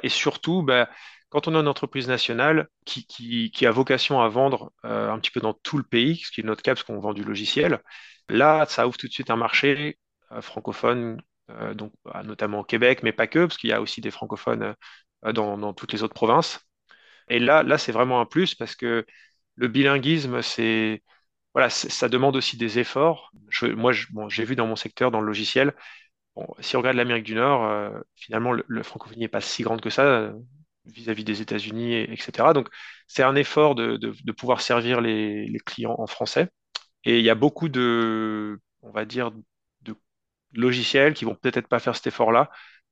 et 0.03 0.09
surtout, 0.09 0.63
bah, 0.63 0.89
quand 1.29 1.47
on 1.47 1.55
a 1.55 1.59
une 1.59 1.67
entreprise 1.67 2.07
nationale 2.07 2.67
qui, 2.85 3.05
qui 3.51 3.65
a 3.65 3.71
vocation 3.71 4.21
à 4.21 4.29
vendre 4.29 4.71
un 4.83 5.19
petit 5.19 5.31
peu 5.31 5.41
dans 5.41 5.53
tout 5.53 5.77
le 5.77 5.83
pays, 5.83 6.17
ce 6.17 6.31
qui 6.31 6.41
est 6.41 6.43
notre 6.43 6.63
cas 6.63 6.73
parce 6.73 6.83
qu'on 6.83 6.99
vend 6.99 7.13
du 7.13 7.23
logiciel, 7.23 7.81
là, 8.29 8.65
ça 8.67 8.87
ouvre 8.87 8.97
tout 8.97 9.07
de 9.07 9.13
suite 9.13 9.29
un 9.29 9.35
marché 9.35 9.99
francophone, 10.41 11.21
donc 11.75 11.93
bah, 12.03 12.23
notamment 12.23 12.59
au 12.61 12.63
Québec, 12.63 13.01
mais 13.03 13.11
pas 13.11 13.27
que, 13.27 13.45
parce 13.45 13.57
qu'il 13.57 13.69
y 13.69 13.73
a 13.73 13.81
aussi 13.81 14.01
des 14.01 14.11
francophones 14.11 14.75
dans, 15.23 15.57
dans 15.57 15.73
toutes 15.73 15.93
les 15.93 16.03
autres 16.03 16.13
provinces. 16.13 16.59
Et 17.29 17.39
là, 17.39 17.63
là 17.63 17.77
c'est 17.77 17.91
vraiment 17.91 18.21
un 18.21 18.25
plus 18.25 18.55
parce 18.55 18.75
que 18.75 19.05
le 19.55 19.67
bilinguisme, 19.67 20.41
c'est 20.41 21.03
voilà, 21.53 21.69
ça 21.69 22.09
demande 22.09 22.35
aussi 22.35 22.57
des 22.57 22.79
efforts. 22.79 23.31
moi, 23.63 23.93
j'ai 24.27 24.43
vu 24.45 24.55
dans 24.55 24.67
mon 24.67 24.75
secteur, 24.75 25.11
dans 25.11 25.21
le 25.21 25.27
logiciel, 25.27 25.73
si 26.59 26.75
on 26.75 26.79
regarde 26.79 26.97
l'Amérique 26.97 27.23
du 27.25 27.35
Nord, 27.35 27.63
euh, 27.65 27.99
finalement, 28.15 28.51
le, 28.51 28.83
francophonie 28.83 29.21
n'est 29.21 29.27
pas 29.27 29.41
si 29.41 29.63
grande 29.63 29.81
que 29.81 29.89
ça 29.89 30.03
euh, 30.05 30.33
vis-à-vis 30.85 31.23
des 31.23 31.41
États-Unis, 31.41 31.95
etc. 31.95 32.53
Donc, 32.53 32.69
c'est 33.07 33.23
un 33.23 33.35
effort 33.35 33.75
de, 33.75 33.97
pouvoir 34.33 34.61
servir 34.61 35.01
les, 35.01 35.59
clients 35.65 35.95
en 35.97 36.07
français. 36.07 36.49
Et 37.05 37.19
il 37.19 37.25
y 37.25 37.29
a 37.29 37.35
beaucoup 37.35 37.69
de, 37.69 38.59
on 38.81 38.91
va 38.91 39.05
dire, 39.05 39.31
de 39.31 39.41
logiciels 40.55 41.13
qui 41.13 41.25
vont 41.25 41.35
peut-être 41.35 41.67
pas 41.67 41.79
faire 41.79 41.95
cet 41.95 42.07
effort-là 42.07 42.49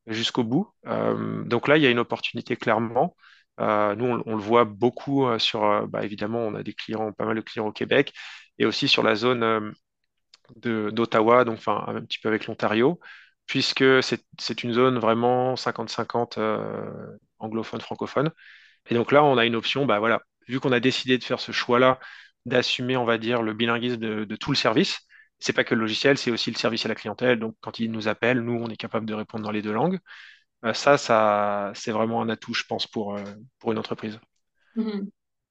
jusqu'au 0.07 0.43
bout. 0.43 0.69
Euh, 0.87 1.43
donc 1.43 1.67
là, 1.67 1.77
il 1.77 1.83
y 1.83 1.87
a 1.87 1.89
une 1.89 1.99
opportunité 1.99 2.55
clairement. 2.55 3.15
Euh, 3.59 3.95
nous, 3.95 4.05
on, 4.25 4.35
le 4.35 4.41
voit 4.41 4.65
beaucoup 4.65 5.27
euh, 5.27 5.39
sur, 5.39 5.63
euh, 5.63 5.85
bah, 5.87 6.03
évidemment, 6.03 6.39
on 6.39 6.55
a 6.55 6.63
des 6.63 6.73
clients, 6.73 7.11
pas 7.11 7.25
mal 7.25 7.35
de 7.35 7.41
clients 7.41 7.67
au 7.67 7.71
Québec, 7.71 8.13
et 8.57 8.65
aussi 8.65 8.87
sur 8.87 9.03
la 9.03 9.15
zone 9.15 9.73
d'Ottawa, 10.55 11.45
donc 11.45 11.59
un 11.67 12.01
petit 12.01 12.19
peu 12.19 12.29
avec 12.29 12.47
l'Ontario, 12.47 12.99
puisque 13.45 13.83
c'est 14.03 14.63
une 14.63 14.73
zone 14.73 14.99
vraiment 14.99 15.55
50-50 15.55 16.39
anglophone-francophone. 17.39 18.31
Et 18.89 18.95
donc 18.95 19.11
là, 19.11 19.23
on 19.23 19.37
a 19.37 19.45
une 19.45 19.55
option, 19.55 19.85
bah 19.85 19.99
voilà, 19.99 20.21
vu 20.47 20.59
qu'on 20.59 20.71
a 20.71 20.79
décidé 20.79 21.17
de 21.17 21.23
faire 21.23 21.39
ce 21.39 21.51
choix-là, 21.51 21.99
d'assumer, 22.45 22.97
on 22.97 23.05
va 23.05 23.17
dire, 23.17 23.41
le 23.41 23.53
bilinguisme 23.53 23.97
de 24.25 24.35
tout 24.35 24.51
le 24.51 24.57
service, 24.57 24.99
c'est 25.43 25.53
pas 25.53 25.63
que 25.63 25.75
le 25.75 25.81
logiciel, 25.81 26.17
c'est 26.17 26.31
aussi 26.31 26.51
le 26.51 26.57
service 26.57 26.85
à 26.85 26.89
la 26.89 26.95
clientèle. 26.95 27.39
Donc, 27.39 27.55
quand 27.61 27.79
ils 27.79 27.91
nous 27.91 28.07
appellent, 28.07 28.39
nous, 28.39 28.53
on 28.53 28.69
est 28.69 28.77
capable 28.77 29.05
de 29.05 29.13
répondre 29.13 29.43
dans 29.43 29.51
les 29.51 29.61
deux 29.61 29.73
langues. 29.73 29.99
Euh, 30.65 30.73
ça, 30.73 30.97
ça 30.97 31.71
c'est 31.75 31.91
vraiment 31.91 32.21
un 32.21 32.29
atout, 32.29 32.53
je 32.53 32.63
pense, 32.63 32.87
pour, 32.87 33.17
euh, 33.17 33.23
pour 33.59 33.71
une 33.71 33.77
entreprise. 33.77 34.19
Mhm. 34.75 35.09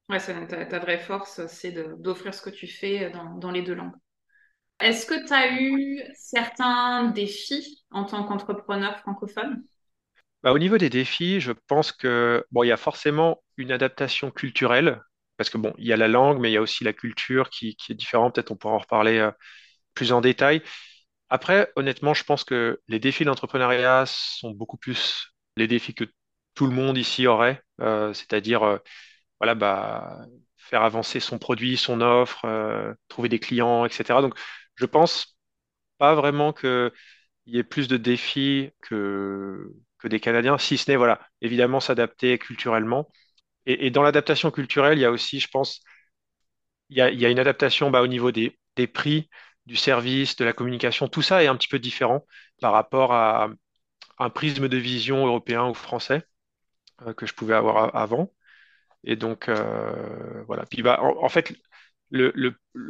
Ouais, 0.09 0.19
ta, 0.19 0.65
ta, 0.65 0.79
vraie 0.79 0.99
force, 0.99 1.45
c'est 1.47 1.71
d'offrir 1.71 2.33
ce 2.33 2.41
que 2.41 2.49
tu 2.49 2.67
fais 2.67 3.09
dans, 3.11 3.35
dans 3.35 3.51
les 3.51 3.61
deux 3.61 3.73
langues. 3.73 3.93
Est-ce 4.79 5.05
que 5.05 5.25
tu 5.25 5.33
as 5.33 5.61
eu 5.61 6.01
certains 6.15 7.05
défis 7.11 7.85
en 7.91 8.03
tant 8.03 8.23
qu'entrepreneur 8.25 8.99
francophone? 8.99 9.63
Bah, 10.41 10.51
au 10.51 10.59
niveau 10.59 10.77
des 10.77 10.89
défis, 10.89 11.39
je 11.39 11.53
pense 11.67 11.91
que 11.93 12.45
bon, 12.51 12.63
il 12.63 12.67
y 12.67 12.71
a 12.71 12.77
forcément 12.77 13.41
une 13.55 13.71
adaptation 13.71 14.29
culturelle, 14.29 15.01
parce 15.37 15.49
que 15.49 15.57
bon, 15.57 15.73
il 15.77 15.85
y 15.85 15.93
a 15.93 15.97
la 15.97 16.09
langue, 16.09 16.39
mais 16.41 16.49
il 16.49 16.53
y 16.53 16.57
a 16.57 16.61
aussi 16.61 16.83
la 16.83 16.91
culture 16.91 17.49
qui, 17.49 17.75
qui 17.77 17.93
est 17.93 17.95
différente. 17.95 18.35
Peut-être 18.35 18.51
on 18.51 18.57
pourra 18.57 18.73
en 18.73 18.79
reparler 18.79 19.19
euh, 19.19 19.31
plus 19.93 20.11
en 20.11 20.21
détail. 20.21 20.61
Après, 21.29 21.71
honnêtement, 21.75 22.13
je 22.13 22.23
pense 22.23 22.43
que 22.43 22.81
les 22.87 22.99
défis 22.99 23.25
d'entrepreneuriat 23.25 24.05
sont 24.07 24.51
beaucoup 24.51 24.77
plus 24.77 25.33
les 25.57 25.67
défis 25.67 25.93
que 25.93 26.05
tout 26.55 26.67
le 26.67 26.73
monde 26.73 26.97
ici 26.97 27.27
aurait, 27.27 27.61
euh, 27.81 28.13
c'est-à-dire 28.13 28.63
euh, 28.63 28.77
voilà, 29.39 29.55
bah, 29.55 30.19
faire 30.57 30.83
avancer 30.83 31.19
son 31.19 31.39
produit, 31.39 31.77
son 31.77 32.01
offre, 32.01 32.45
euh, 32.45 32.93
trouver 33.07 33.29
des 33.29 33.39
clients, 33.39 33.85
etc. 33.85 34.21
Donc, 34.21 34.35
je 34.75 34.85
pense 34.85 35.37
pas 35.97 36.15
vraiment 36.15 36.53
qu'il 36.53 36.91
y 37.47 37.59
ait 37.59 37.63
plus 37.63 37.87
de 37.87 37.97
défis 37.97 38.71
que, 38.81 39.73
que 39.99 40.07
des 40.07 40.19
Canadiens, 40.19 40.57
si 40.57 40.77
ce 40.77 40.91
n'est, 40.91 40.97
voilà, 40.97 41.21
évidemment, 41.41 41.79
s'adapter 41.79 42.37
culturellement. 42.39 43.09
Et, 43.65 43.91
dans 43.91 44.03
l'adaptation 44.03 44.51
culturelle, 44.51 44.97
il 44.99 45.01
y 45.01 45.05
a 45.05 45.11
aussi, 45.11 45.39
je 45.39 45.47
pense, 45.49 45.81
il 46.89 46.97
y 46.97 47.01
a, 47.01 47.09
il 47.09 47.19
y 47.19 47.25
a 47.25 47.29
une 47.29 47.39
adaptation 47.39 47.89
bah, 47.91 48.01
au 48.01 48.07
niveau 48.07 48.31
des, 48.31 48.57
des 48.75 48.87
prix, 48.87 49.29
du 49.65 49.75
service, 49.75 50.35
de 50.35 50.45
la 50.45 50.53
communication. 50.53 51.07
Tout 51.07 51.21
ça 51.21 51.43
est 51.43 51.47
un 51.47 51.55
petit 51.55 51.67
peu 51.67 51.79
différent 51.79 52.25
par 52.61 52.73
rapport 52.73 53.13
à 53.13 53.49
un 54.19 54.29
prisme 54.29 54.67
de 54.69 54.77
vision 54.77 55.25
européen 55.27 55.67
ou 55.69 55.73
français 55.73 56.23
euh, 57.03 57.13
que 57.13 57.25
je 57.25 57.33
pouvais 57.33 57.55
avoir 57.55 57.95
avant. 57.95 58.33
Et 59.03 59.15
donc, 59.17 59.49
euh, 59.49 60.43
voilà. 60.47 60.65
Puis, 60.67 60.83
bah, 60.83 61.01
en, 61.01 61.29
fait, 61.29 61.53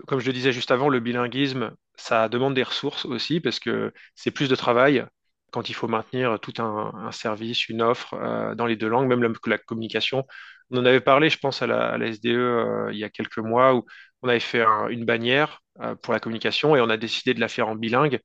comme 0.08 0.20
je 0.20 0.28
le 0.28 0.34
disais 0.34 0.52
juste 0.52 0.72
avant, 0.72 0.90
le 0.90 1.00
bilinguisme, 1.00 1.76
ça 1.96 2.30
demande 2.30 2.54
des 2.56 2.64
ressources 2.64 3.06
aussi 3.06 3.40
parce 3.40 3.60
que 3.60 3.94
c'est 4.16 4.32
plus 4.32 4.50
de 4.50 4.56
travail 4.56 5.06
quand 5.52 5.70
il 5.70 5.74
faut 5.74 5.88
maintenir 5.88 6.40
tout 6.40 6.54
un, 6.60 7.12
service, 7.12 7.70
une 7.70 7.82
offre 7.82 8.16
euh, 8.16 8.56
dans 8.56 8.66
les 8.66 8.76
deux 8.76 8.88
langues, 8.90 9.08
même 9.08 9.24
la, 9.24 9.30
la 9.46 9.58
communication. 9.60 10.26
On 10.72 10.78
en 10.80 10.86
avait 10.86 11.02
parlé, 11.02 11.30
je 11.30 11.38
pense, 11.40 11.62
à 11.62 11.68
la, 11.68 11.98
SDE 12.08 12.90
il 12.92 12.98
y 12.98 13.04
a 13.04 13.10
quelques 13.10 13.38
mois 13.40 13.76
où 13.76 13.86
on 14.24 14.30
avait 14.30 14.40
fait 14.40 14.64
un- 14.64 14.88
une 14.90 15.06
bannière 15.06 15.63
pour 16.02 16.14
la 16.14 16.20
communication 16.20 16.76
et 16.76 16.82
on 16.82 16.90
a 16.90 16.98
décidé 16.98 17.34
de 17.34 17.40
la 17.40 17.48
faire 17.48 17.68
en 17.68 17.76
bilingue. 17.76 18.20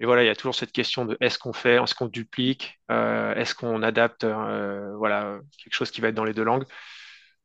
Et 0.00 0.06
voilà, 0.06 0.22
il 0.22 0.26
y 0.26 0.30
a 0.30 0.36
toujours 0.36 0.54
cette 0.54 0.72
question 0.72 1.04
de 1.06 1.16
est-ce 1.20 1.38
qu'on 1.38 1.52
fait, 1.52 1.82
est-ce 1.82 1.94
qu'on 1.94 2.06
duplique, 2.06 2.80
euh, 2.90 3.34
est-ce 3.34 3.54
qu'on 3.54 3.82
adapte, 3.82 4.24
euh, 4.24 4.94
voilà, 4.96 5.38
quelque 5.62 5.74
chose 5.74 5.90
qui 5.90 6.00
va 6.00 6.08
être 6.08 6.14
dans 6.14 6.24
les 6.24 6.34
deux 6.34 6.44
langues. 6.44 6.64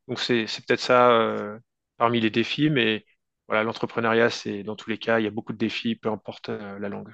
Donc 0.06 0.20
c'est 0.20 0.46
peut-être 0.66 0.80
ça 0.80 1.10
euh, 1.10 1.58
parmi 1.96 2.20
les 2.20 2.30
défis, 2.30 2.70
mais 2.70 3.04
voilà, 3.48 3.64
l'entrepreneuriat, 3.64 4.30
c'est 4.30 4.62
dans 4.62 4.76
tous 4.76 4.88
les 4.88 4.98
cas, 4.98 5.18
il 5.18 5.24
y 5.24 5.26
a 5.28 5.30
beaucoup 5.30 5.52
de 5.52 5.58
défis, 5.58 5.96
peu 5.96 6.10
importe 6.10 6.48
euh, 6.48 6.78
la 6.78 6.88
langue. 6.88 7.12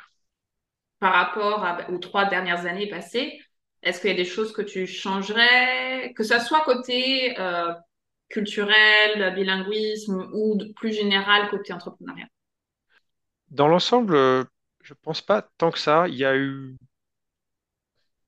Par 0.98 1.14
rapport 1.14 1.66
aux 1.88 1.98
trois 1.98 2.26
dernières 2.26 2.66
années 2.66 2.88
passées, 2.88 3.40
est-ce 3.82 4.00
qu'il 4.00 4.10
y 4.10 4.12
a 4.12 4.16
des 4.16 4.26
choses 4.26 4.52
que 4.52 4.60
tu 4.60 4.86
changerais, 4.86 6.12
que 6.14 6.22
ça 6.22 6.40
soit 6.40 6.60
côté 6.60 7.38
euh, 7.40 7.72
culturel, 8.30 9.34
bilinguisme 9.34 10.30
ou 10.32 10.58
plus 10.76 10.92
général 10.92 11.50
côté 11.50 11.72
entrepreneuriat? 11.72 12.28
Dans 13.50 13.68
l'ensemble, 13.68 14.14
euh, 14.14 14.44
je 14.82 14.94
pense 14.94 15.20
pas 15.20 15.42
tant 15.58 15.70
que 15.70 15.78
ça. 15.78 16.08
Il 16.08 16.14
y 16.14 16.24
a 16.24 16.36
eu, 16.36 16.76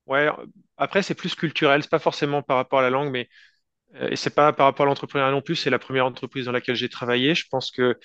ouais, 0.05 0.29
après 0.77 1.03
c'est 1.03 1.15
plus 1.15 1.35
culturel, 1.35 1.83
c'est 1.83 1.89
pas 1.89 1.99
forcément 1.99 2.41
par 2.41 2.57
rapport 2.57 2.79
à 2.79 2.81
la 2.81 2.89
langue, 2.89 3.11
mais 3.11 3.29
euh, 3.95 4.09
et 4.09 4.15
c'est 4.15 4.35
pas 4.35 4.53
par 4.53 4.67
rapport 4.67 4.85
à 4.85 4.89
l'entrepreneuriat 4.89 5.31
non 5.31 5.41
plus. 5.41 5.55
C'est 5.55 5.69
la 5.69 5.79
première 5.79 6.05
entreprise 6.05 6.45
dans 6.45 6.51
laquelle 6.51 6.75
j'ai 6.75 6.89
travaillé. 6.89 7.35
Je 7.35 7.47
pense 7.49 7.71
que 7.71 7.99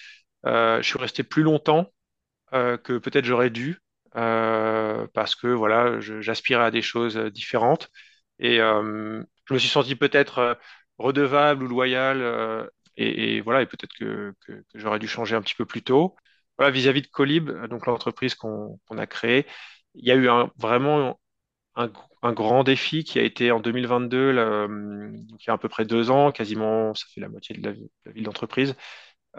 euh, 0.47 0.83
je 0.83 0.89
suis 0.89 0.99
resté 0.99 1.23
plus 1.23 1.43
longtemps 1.43 1.93
que 2.53 2.99
peut-être 2.99 3.27
j'aurais 3.27 3.51
dû, 3.51 3.79
parce 4.13 5.35
que 5.37 5.49
voilà, 5.49 6.01
j'aspirais 6.01 6.65
à 6.65 6.71
des 6.71 6.83
choses 6.83 7.17
différentes. 7.17 7.91
Et 8.39 8.59
je 8.59 9.25
me 9.55 9.59
suis 9.59 9.69
senti 9.69 9.97
peut-être 9.97 10.59
redevable 10.99 11.65
ou 11.65 11.69
loyal, 11.69 12.21
euh, 12.23 12.67
et, 12.97 13.37
et 13.37 13.41
voilà, 13.41 13.63
et 13.63 13.67
peut-être 13.67 13.95
que, 13.99 14.35
j'aurais 14.75 14.99
dû 14.99 15.09
changer 15.09 15.37
un 15.37 15.43
petit 15.43 15.55
peu 15.55 15.67
plus 15.67 15.83
tôt. 15.83 16.17
Voilà, 16.59 16.73
vis-à-vis 16.73 17.03
de 17.03 17.07
Colib, 17.09 17.51
donc 17.69 17.87
l'entreprise 17.87 18.35
qu'on 18.35 18.79
a 18.97 19.07
créée, 19.07 19.47
il 19.95 20.05
y 20.07 20.11
a 20.13 20.17
eu 20.17 20.29
vraiment 20.57 21.21
un, 21.77 22.33
grand 22.33 22.65
défi 22.65 23.05
qui 23.05 23.19
a 23.19 23.23
été 23.23 23.51
en 23.53 23.61
2022, 23.61 24.33
là, 24.33 24.43
euh, 24.43 25.11
il 25.15 25.47
y 25.47 25.51
a 25.51 25.55
à 25.55 25.59
peu 25.59 25.69
près 25.69 25.85
deux 25.85 26.11
ans, 26.11 26.33
quasiment, 26.33 26.95
ça 26.95 27.07
fait 27.15 27.21
la 27.21 27.29
moitié 27.29 27.57
de 27.57 27.67
la, 27.67 27.73
de 27.75 27.89
la 28.07 28.13
vie 28.13 28.23
d'entreprise 28.23 28.75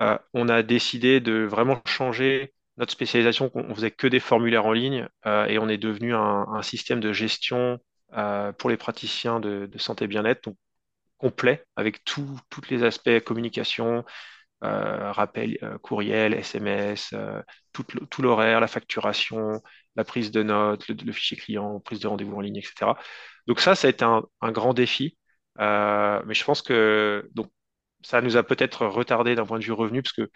euh, 0.01 0.17
on 0.33 0.49
a 0.49 0.63
décidé 0.63 1.19
de 1.19 1.43
vraiment 1.45 1.81
changer 1.85 2.53
notre 2.77 2.91
spécialisation. 2.93 3.51
On 3.55 3.75
faisait 3.75 3.91
que 3.91 4.07
des 4.07 4.19
formulaires 4.19 4.65
en 4.65 4.71
ligne 4.73 5.07
euh, 5.25 5.45
et 5.47 5.59
on 5.59 5.69
est 5.69 5.77
devenu 5.77 6.15
un, 6.15 6.61
système 6.63 6.99
de 7.01 7.13
gestion 7.13 7.79
pour 8.57 8.69
les 8.69 8.77
praticiens 8.77 9.39
de, 9.39 9.67
de 9.67 9.77
santé 9.77 10.07
bien-être, 10.07 10.45
donc 10.45 10.57
complet 11.19 11.65
avec 11.75 12.03
tous 12.03 12.39
les 12.71 12.83
aspects 12.83 13.19
communication, 13.21 14.03
euh, 14.63 15.11
rappel, 15.13 15.57
euh, 15.63 15.77
courriel, 15.77 16.33
SMS, 16.33 17.11
euh, 17.13 17.41
tout, 17.71 18.21
l'horaire, 18.21 18.59
la 18.59 18.67
facturation, 18.67 19.61
la 19.95 20.03
prise 20.03 20.31
de 20.31 20.43
notes, 20.43 20.87
le, 20.89 21.11
fichier 21.13 21.37
client, 21.37 21.79
prise 21.79 21.99
de 22.01 22.07
rendez-vous 22.07 22.35
en 22.35 22.41
ligne, 22.41 22.57
etc. 22.57 22.97
Donc 23.47 23.61
ça, 23.61 23.75
ça 23.75 23.87
a 23.87 23.89
été 23.91 24.03
un, 24.03 24.23
grand 24.51 24.73
défi. 24.73 25.17
Mais 25.57 26.33
je 26.33 26.43
pense 26.43 26.61
que 26.61 27.29
ça 28.03 28.21
nous 28.21 28.37
a 28.37 28.43
peut-être 28.43 28.85
retardé 28.85 29.35
d'un 29.35 29.45
point 29.45 29.59
de 29.59 29.63
vue 29.65 29.71
revenu, 29.71 30.01
parce 30.03 30.13
que 30.13 30.29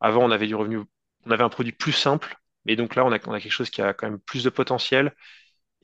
avant 0.00 0.24
on 0.24 0.30
avait 0.30 0.46
du 0.46 0.54
revenu, 0.54 0.80
on 1.26 1.30
avait 1.30 1.44
un 1.44 1.48
produit 1.50 1.72
plus 1.72 1.92
simple, 1.92 2.36
mais 2.66 2.76
donc 2.76 2.94
là 2.96 3.04
on 3.04 3.12
a, 3.12 3.18
on 3.26 3.32
a 3.34 3.40
quelque 3.40 3.52
chose 3.52 3.70
qui 3.70 3.82
a 3.82 3.94
quand 3.94 4.08
même 4.10 4.20
plus 4.20 4.44
de 4.44 4.50
potentiel. 4.50 5.14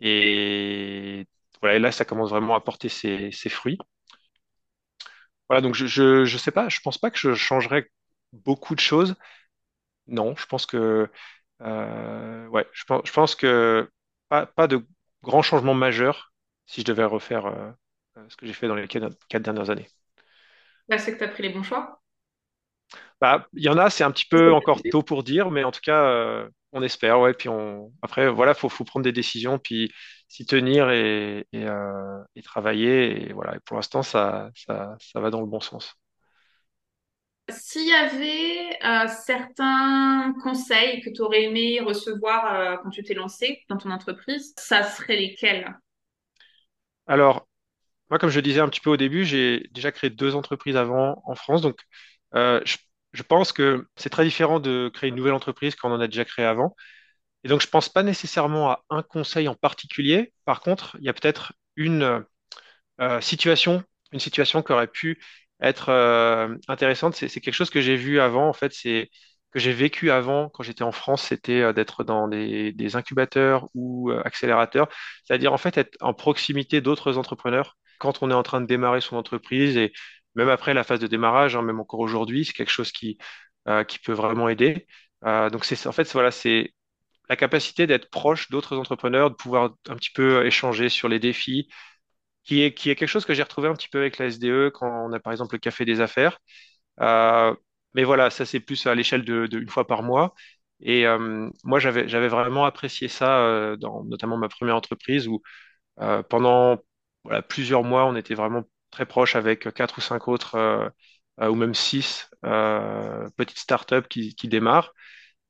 Et 0.00 1.26
voilà, 1.60 1.76
et 1.76 1.78
là 1.80 1.92
ça 1.92 2.04
commence 2.04 2.30
vraiment 2.30 2.54
à 2.56 2.60
porter 2.60 2.88
ses 2.88 3.30
fruits. 3.50 3.78
Donc 5.60 5.74
je, 5.74 5.86
je, 5.86 6.24
je 6.24 6.38
sais 6.38 6.50
pas, 6.50 6.68
je 6.68 6.80
pense 6.80 6.98
pas 6.98 7.10
que 7.10 7.18
je 7.18 7.34
changerais 7.34 7.90
beaucoup 8.32 8.74
de 8.74 8.80
choses. 8.80 9.14
Non, 10.06 10.34
je 10.36 10.46
pense 10.46 10.66
que 10.66 11.08
euh, 11.62 12.64
je 12.72 13.12
pense, 13.12 13.34
que 13.34 13.88
pas, 14.28 14.66
de 14.66 14.84
grands 15.22 15.42
changements 15.42 15.74
majeurs 15.74 16.32
si 16.66 16.80
je 16.80 16.86
devais 16.86 17.04
refaire 17.04 17.46
euh, 17.46 17.70
ce 18.28 18.36
que 18.36 18.46
j'ai 18.46 18.52
fait 18.52 18.68
dans 18.68 18.74
les 18.74 18.88
quatre, 18.88 19.42
dernières 19.42 19.70
années. 19.70 19.88
Là, 20.88 20.98
c'est 20.98 21.12
que 21.12 21.18
tu 21.18 21.24
as 21.24 21.28
pris 21.28 21.42
les 21.42 21.50
bons 21.50 21.62
choix. 21.62 22.01
Bah, 23.20 23.46
il 23.54 23.62
y 23.62 23.68
en 23.68 23.78
a, 23.78 23.90
c'est 23.90 24.04
un 24.04 24.10
petit 24.10 24.26
peu 24.26 24.52
encore 24.52 24.82
tôt 24.88 25.02
pour 25.02 25.22
dire, 25.22 25.50
mais 25.50 25.64
en 25.64 25.70
tout 25.72 25.80
cas, 25.82 26.04
euh, 26.04 26.48
on 26.72 26.82
espère. 26.82 27.20
Ouais, 27.20 27.34
puis 27.34 27.48
on... 27.48 27.92
Après, 28.02 28.28
voilà, 28.30 28.54
faut, 28.54 28.68
faut 28.68 28.84
prendre 28.84 29.04
des 29.04 29.12
décisions, 29.12 29.58
puis 29.58 29.92
s'y 30.28 30.46
tenir 30.46 30.90
et, 30.90 31.46
et, 31.52 31.64
euh, 31.66 32.18
et 32.36 32.42
travailler. 32.42 33.28
Et 33.30 33.32
voilà, 33.32 33.56
et 33.56 33.60
pour 33.60 33.76
l'instant, 33.76 34.02
ça, 34.02 34.50
ça, 34.54 34.96
ça 35.00 35.20
va 35.20 35.30
dans 35.30 35.40
le 35.40 35.46
bon 35.46 35.60
sens. 35.60 35.94
S'il 37.50 37.86
y 37.86 37.92
avait 37.92 38.78
euh, 38.84 39.06
certains 39.24 40.34
conseils 40.42 41.00
que 41.02 41.10
tu 41.10 41.20
aurais 41.20 41.44
aimé 41.44 41.78
recevoir 41.80 42.54
euh, 42.54 42.76
quand 42.82 42.90
tu 42.90 43.02
t'es 43.04 43.14
lancé 43.14 43.62
dans 43.68 43.76
ton 43.78 43.90
entreprise, 43.92 44.54
ça 44.58 44.82
serait 44.82 45.16
lesquels? 45.16 45.72
Alors, 47.06 47.46
moi, 48.10 48.18
comme 48.18 48.30
je 48.30 48.36
le 48.36 48.42
disais 48.42 48.60
un 48.60 48.68
petit 48.68 48.80
peu 48.80 48.90
au 48.90 48.96
début, 48.96 49.24
j'ai 49.24 49.68
déjà 49.72 49.92
créé 49.92 50.10
deux 50.10 50.34
entreprises 50.36 50.76
avant 50.76 51.22
en 51.26 51.34
France, 51.34 51.62
donc 51.62 51.80
je, 52.34 52.76
je 53.12 53.22
pense 53.22 53.52
que 53.52 53.86
c'est 53.96 54.10
très 54.10 54.24
différent 54.24 54.60
de 54.60 54.90
créer 54.92 55.10
une 55.10 55.16
nouvelle 55.16 55.34
entreprise 55.34 55.74
quand 55.76 55.90
on 55.90 55.94
en 55.94 56.00
a 56.00 56.08
déjà 56.08 56.24
créé 56.24 56.44
avant. 56.46 56.74
Et 57.44 57.48
donc, 57.48 57.60
je 57.62 57.68
pense 57.68 57.88
pas 57.88 58.02
nécessairement 58.02 58.70
à 58.72 58.84
un 58.90 59.02
conseil 59.02 59.48
en 59.48 59.54
particulier. 59.54 60.32
Par 60.44 60.60
contre, 60.60 60.96
il 61.00 61.04
y 61.06 61.08
a 61.08 61.12
peut-être 61.14 61.54
une 61.76 62.24
euh, 63.00 63.20
situation, 63.20 63.82
une 64.12 64.20
situation 64.20 64.62
qui 64.62 64.72
aurait 64.72 64.86
pu 64.88 65.22
être 65.60 65.88
euh, 65.90 66.56
intéressante. 66.68 67.14
C'est 67.16 67.28
quelque 67.40 67.54
chose 67.54 67.70
que 67.70 67.80
j'ai 67.80 67.96
vu 67.96 68.20
avant, 68.20 68.48
en 68.48 68.52
fait, 68.52 68.72
c'est 68.72 69.10
que 69.52 69.58
j'ai 69.60 69.72
vécu 69.72 70.10
avant 70.10 70.48
quand 70.48 70.62
j'étais 70.62 70.82
en 70.84 70.92
France, 70.92 71.22
c'était 71.24 71.60
euh, 71.62 71.72
d'être 71.72 72.04
dans 72.04 72.28
des, 72.28 72.72
des 72.72 72.96
incubateurs 72.96 73.68
ou 73.74 74.10
euh, 74.10 74.22
accélérateurs, 74.24 74.88
c'est-à-dire 75.24 75.52
en 75.52 75.58
fait 75.58 75.76
être 75.78 75.96
en 76.00 76.14
proximité 76.14 76.80
d'autres 76.80 77.18
entrepreneurs 77.18 77.76
quand 77.98 78.22
on 78.22 78.30
est 78.30 78.34
en 78.34 78.42
train 78.42 78.60
de 78.60 78.66
démarrer 78.66 79.00
son 79.00 79.16
entreprise 79.16 79.76
et 79.76 79.92
même 80.34 80.48
après 80.48 80.74
la 80.74 80.84
phase 80.84 81.00
de 81.00 81.06
démarrage, 81.06 81.56
hein, 81.56 81.62
même 81.62 81.80
encore 81.80 82.00
aujourd'hui, 82.00 82.44
c'est 82.44 82.52
quelque 82.52 82.70
chose 82.70 82.92
qui, 82.92 83.18
euh, 83.68 83.84
qui 83.84 83.98
peut 83.98 84.12
vraiment 84.12 84.48
aider. 84.48 84.86
Euh, 85.24 85.50
donc 85.50 85.64
c'est 85.64 85.86
en 85.86 85.92
fait 85.92 86.10
voilà, 86.12 86.30
c'est 86.30 86.74
la 87.28 87.36
capacité 87.36 87.86
d'être 87.86 88.10
proche 88.10 88.50
d'autres 88.50 88.76
entrepreneurs, 88.78 89.30
de 89.30 89.36
pouvoir 89.36 89.74
un 89.88 89.96
petit 89.96 90.10
peu 90.12 90.46
échanger 90.46 90.88
sur 90.88 91.08
les 91.08 91.18
défis, 91.20 91.68
qui 92.44 92.62
est, 92.62 92.74
qui 92.74 92.90
est 92.90 92.96
quelque 92.96 93.08
chose 93.08 93.24
que 93.26 93.34
j'ai 93.34 93.42
retrouvé 93.42 93.68
un 93.68 93.74
petit 93.74 93.88
peu 93.88 93.98
avec 94.00 94.18
la 94.18 94.26
SDE 94.26 94.70
quand 94.70 94.88
on 94.88 95.12
a 95.12 95.20
par 95.20 95.32
exemple 95.32 95.54
le 95.56 95.60
café 95.60 95.84
des 95.84 96.00
affaires. 96.00 96.38
Euh, 97.00 97.54
mais 97.94 98.04
voilà, 98.04 98.30
ça 98.30 98.46
c'est 98.46 98.60
plus 98.60 98.86
à 98.86 98.94
l'échelle 98.94 99.24
de, 99.24 99.64
fois 99.68 99.86
par 99.86 100.02
mois. 100.02 100.34
Et 100.80 101.04
moi 101.64 101.78
j'avais 101.78 102.28
vraiment 102.28 102.64
apprécié 102.64 103.08
ça 103.08 103.76
dans 103.78 104.04
notamment 104.04 104.36
ma 104.36 104.48
première 104.48 104.76
entreprise 104.76 105.28
où 105.28 105.42
pendant 106.28 106.78
plusieurs 107.48 107.84
mois 107.84 108.06
on 108.06 108.16
était 108.16 108.34
vraiment 108.34 108.64
très 108.92 109.06
proches 109.06 109.36
avec 109.36 109.72
quatre 109.74 109.98
ou 109.98 110.00
cinq 110.00 110.28
autres 110.28 110.54
euh, 110.56 110.88
ou 111.48 111.54
même 111.56 111.74
six 111.74 112.30
petites 113.36 113.58
startups 113.58 114.06
qui, 114.08 114.48
démarrent. 114.48 114.92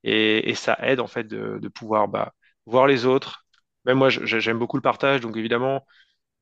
Et, 0.04 0.54
ça 0.54 0.78
aide 0.82 1.00
en 1.00 1.06
fait 1.06 1.24
de, 1.28 1.68
pouvoir 1.68 2.08
bah, 2.08 2.32
voir 2.66 2.86
les 2.86 3.06
autres. 3.06 3.44
Même 3.84 3.98
moi, 3.98 4.08
j'aime 4.10 4.58
beaucoup 4.58 4.76
le 4.76 4.82
partage, 4.82 5.20
donc 5.20 5.36
évidemment, 5.36 5.86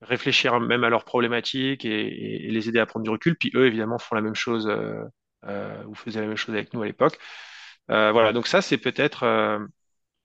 réfléchir 0.02 0.60
même 0.60 0.84
à 0.84 0.90
leurs 0.90 1.04
problématiques 1.04 1.84
et, 1.84 2.48
les 2.50 2.68
aider 2.68 2.78
à 2.80 2.86
prendre 2.86 3.04
du 3.04 3.10
recul. 3.10 3.36
Puis 3.36 3.50
eux, 3.54 3.66
évidemment, 3.66 3.98
font 3.98 4.14
la 4.14 4.22
même 4.22 4.34
chose 4.34 4.68
euh, 4.68 5.02
euh, 5.46 5.84
ou 5.86 5.94
faisaient 5.94 6.20
la 6.20 6.26
même 6.26 6.36
chose 6.36 6.54
avec 6.54 6.74
nous 6.74 6.82
à 6.82 6.86
l'époque. 6.86 7.18
Euh, 7.90 8.12
voilà, 8.12 8.32
donc 8.32 8.46
ça, 8.46 8.62
c'est 8.62 8.78
peut-être 8.78 9.24
euh, 9.24 9.58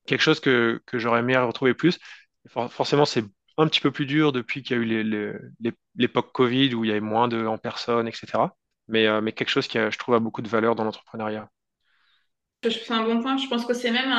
quelque 0.08 0.22
chose 0.22 0.40
que, 0.40 0.82
j'aurais 0.94 1.22
aimé 1.22 1.38
retrouver 1.38 1.74
plus. 1.74 2.00
For 2.48 2.72
forcément, 2.72 3.06
c'est 3.06 3.24
un 3.58 3.68
petit 3.68 3.82
peu 3.82 3.92
plus 3.92 4.06
dur 4.06 4.32
depuis 4.32 4.64
qu'il 4.64 4.78
y 4.78 4.80
a 4.80 4.84
eu 4.84 5.52
l'époque 5.96 6.32
Covid 6.34 6.74
où 6.76 6.84
il 6.84 6.88
y 6.90 6.92
avait 6.92 7.00
moins 7.00 7.28
de 7.28 7.46
en 7.46 7.58
personne, 7.58 8.08
etc. 8.08 8.56
Mais, 8.88 9.08
euh, 9.08 9.22
mais 9.22 9.32
quelque 9.32 9.50
chose 9.50 9.68
qui, 9.68 9.78
je 9.78 9.98
trouve, 9.98 10.16
a 10.16 10.20
beaucoup 10.20 10.42
de 10.42 10.50
valeur 10.50 10.76
dans 10.76 10.84
l'entrepreneuriat. 10.84 11.50
C'est 12.64 12.92
un 12.92 13.04
bon 13.04 13.22
point. 13.22 13.38
Je 13.38 13.48
pense 13.48 13.66
que 13.66 13.74
c'est 13.74 13.92
même 13.92 14.14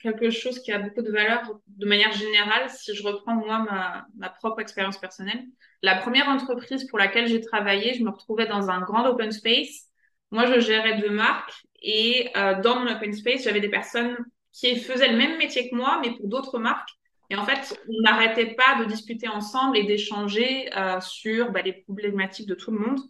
quelque 0.00 0.30
chose 0.30 0.58
qui 0.60 0.72
a 0.72 0.78
beaucoup 0.78 1.02
de 1.02 1.10
valeur 1.10 1.42
de 1.68 1.86
manière 1.86 2.12
générale. 2.12 2.68
Si 2.70 2.94
je 2.94 3.02
reprends 3.02 3.34
moi 3.36 3.60
ma, 3.60 4.06
ma 4.16 4.28
propre 4.30 4.60
expérience 4.60 4.98
personnelle, 4.98 5.44
la 5.82 5.96
première 5.96 6.28
entreprise 6.28 6.86
pour 6.88 6.98
laquelle 6.98 7.28
j'ai 7.28 7.40
travaillé, 7.40 7.94
je 7.94 8.02
me 8.02 8.10
retrouvais 8.10 8.46
dans 8.46 8.70
un 8.70 8.80
grand 8.80 9.06
open 9.06 9.30
space. 9.30 9.88
Moi, 10.30 10.46
je 10.46 10.60
gérais 10.60 10.98
deux 11.00 11.10
marques 11.10 11.52
et 11.82 12.30
euh, 12.36 12.60
dans 12.60 12.80
mon 12.80 12.90
open 12.90 13.12
space, 13.12 13.44
j'avais 13.44 13.60
des 13.60 13.68
personnes 13.68 14.16
qui 14.52 14.76
faisaient 14.76 15.08
le 15.08 15.16
même 15.16 15.38
métier 15.38 15.70
que 15.70 15.74
moi, 15.74 16.00
mais 16.02 16.12
pour 16.16 16.28
d'autres 16.28 16.58
marques. 16.58 16.90
Et 17.32 17.34
en 17.34 17.46
fait, 17.46 17.80
on 17.88 18.02
n'arrêtait 18.02 18.54
pas 18.54 18.78
de 18.78 18.84
discuter 18.84 19.26
ensemble 19.26 19.78
et 19.78 19.84
d'échanger 19.84 20.68
euh, 20.76 21.00
sur 21.00 21.50
bah, 21.50 21.62
les 21.62 21.72
problématiques 21.72 22.46
de 22.46 22.54
tout 22.54 22.70
le 22.70 22.78
monde. 22.78 23.00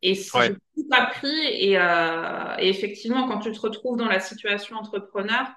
Et 0.00 0.12
ouais. 0.12 0.46
j'ai 0.46 0.54
tout 0.76 0.88
appris. 0.92 1.40
Et, 1.44 1.76
euh, 1.76 2.54
et, 2.60 2.68
effectivement, 2.68 3.26
quand 3.26 3.40
tu 3.40 3.50
te 3.50 3.60
retrouves 3.60 3.96
dans 3.96 4.06
la 4.06 4.20
situation 4.20 4.76
entrepreneur, 4.76 5.48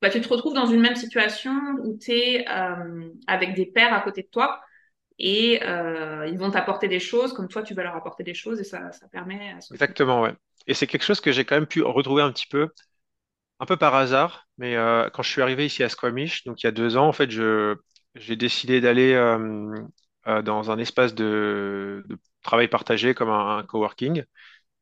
bah, 0.00 0.08
tu 0.08 0.18
te 0.22 0.28
retrouves 0.28 0.54
dans 0.54 0.64
une 0.64 0.80
même 0.80 0.96
situation 0.96 1.52
où 1.84 1.98
tu 1.98 2.12
es 2.12 2.48
euh, 2.48 3.10
avec 3.26 3.54
des 3.54 3.66
pairs 3.66 3.92
à 3.92 4.00
côté 4.00 4.22
de 4.22 4.28
toi 4.28 4.62
et 5.18 5.60
ils 5.60 6.38
vont 6.38 6.50
t'apporter 6.50 6.88
des 6.88 7.00
choses 7.00 7.34
comme 7.34 7.48
toi, 7.48 7.62
tu 7.62 7.74
vas 7.74 7.82
leur 7.82 7.96
apporter 7.96 8.22
des 8.22 8.34
choses 8.34 8.60
et 8.60 8.64
ça, 8.64 8.92
ça 8.92 9.08
permet. 9.08 9.50
À 9.50 9.58
Exactement, 9.72 10.22
ouais. 10.22 10.32
Et 10.66 10.72
c'est 10.72 10.86
quelque 10.86 11.02
chose 11.02 11.20
que 11.20 11.32
j'ai 11.32 11.44
quand 11.44 11.56
même 11.56 11.66
pu 11.66 11.82
retrouver 11.82 12.22
un 12.22 12.32
petit 12.32 12.46
peu, 12.46 12.68
un 13.60 13.66
peu 13.66 13.76
par 13.76 13.94
hasard, 13.94 14.46
mais 14.58 14.76
euh, 14.76 15.10
quand 15.10 15.22
je 15.22 15.30
suis 15.30 15.42
arrivé 15.42 15.66
ici 15.66 15.82
à 15.82 15.88
Squamish, 15.88 16.44
donc 16.44 16.62
il 16.62 16.66
y 16.66 16.68
a 16.68 16.72
deux 16.72 16.96
ans, 16.96 17.08
en 17.08 17.12
fait, 17.12 17.30
j'ai 17.30 18.36
décidé 18.36 18.80
d'aller 18.80 19.12
euh, 19.14 19.74
euh, 20.26 20.42
dans 20.42 20.70
un 20.70 20.78
espace 20.78 21.14
de, 21.14 22.04
travail 22.42 22.68
partagé 22.68 23.14
comme 23.14 23.30
un, 23.30 23.62
coworking. 23.64 24.24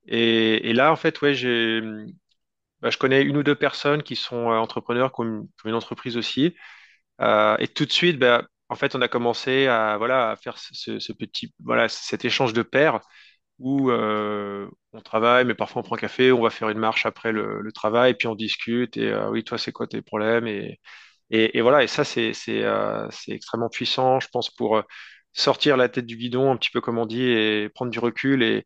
Et, 0.06 0.72
là, 0.72 0.92
en 0.92 0.96
fait, 0.96 1.20
ouais, 1.22 1.34
bah, 2.80 2.90
je 2.90 2.98
connais 2.98 3.22
une 3.22 3.36
ou 3.36 3.42
deux 3.42 3.54
personnes 3.54 4.02
qui 4.02 4.16
sont 4.16 4.46
entrepreneurs, 4.48 5.12
qui 5.12 5.22
ont 5.22 5.48
une 5.64 5.74
entreprise 5.74 6.16
aussi. 6.16 6.54
et 7.20 7.68
tout 7.74 7.86
de 7.86 7.92
suite, 7.92 8.18
bah, 8.18 8.46
en 8.68 8.74
fait, 8.76 8.94
on 8.94 9.02
a 9.02 9.08
commencé 9.08 9.66
à, 9.66 9.96
voilà, 9.98 10.30
à 10.30 10.36
faire 10.36 10.58
ce, 10.58 10.98
ce 10.98 11.12
petit, 11.12 11.54
voilà, 11.64 11.88
cet 11.88 12.24
échange 12.24 12.52
de 12.52 12.62
pairs 12.62 13.00
où 13.58 13.90
euh, 13.90 14.68
on 14.92 15.00
travaille, 15.00 15.44
mais 15.44 15.54
parfois 15.54 15.80
on 15.80 15.84
prend 15.84 15.96
un 15.96 15.98
café, 15.98 16.32
on 16.32 16.42
va 16.42 16.50
faire 16.50 16.68
une 16.70 16.78
marche 16.78 17.06
après 17.06 17.32
le, 17.32 17.60
le 17.62 17.72
travail, 17.72 18.14
puis 18.14 18.28
on 18.28 18.34
discute, 18.34 18.96
et 18.98 19.08
euh, 19.12 19.30
oui, 19.30 19.44
toi, 19.44 19.58
c'est 19.58 19.72
quoi 19.72 19.86
tes 19.86 20.02
problèmes 20.02 20.46
et, 21.30 21.58
et, 21.58 21.60
voilà, 21.62 21.82
et 21.82 21.86
ça, 21.88 22.04
c'est 22.04 22.32
euh, 22.48 23.08
extrêmement 23.28 23.68
puissant, 23.68 24.20
je 24.20 24.28
pense, 24.28 24.50
pour 24.50 24.76
euh, 24.78 24.82
sortir 25.32 25.76
la 25.76 25.88
tête 25.88 26.06
du 26.06 26.16
guidon, 26.16 26.52
un 26.52 26.56
petit 26.56 26.70
peu 26.70 26.80
comme 26.80 26.98
on 26.98 27.06
dit, 27.06 27.22
et 27.22 27.68
prendre 27.70 27.90
du 27.90 27.98
recul, 27.98 28.42
et, 28.42 28.64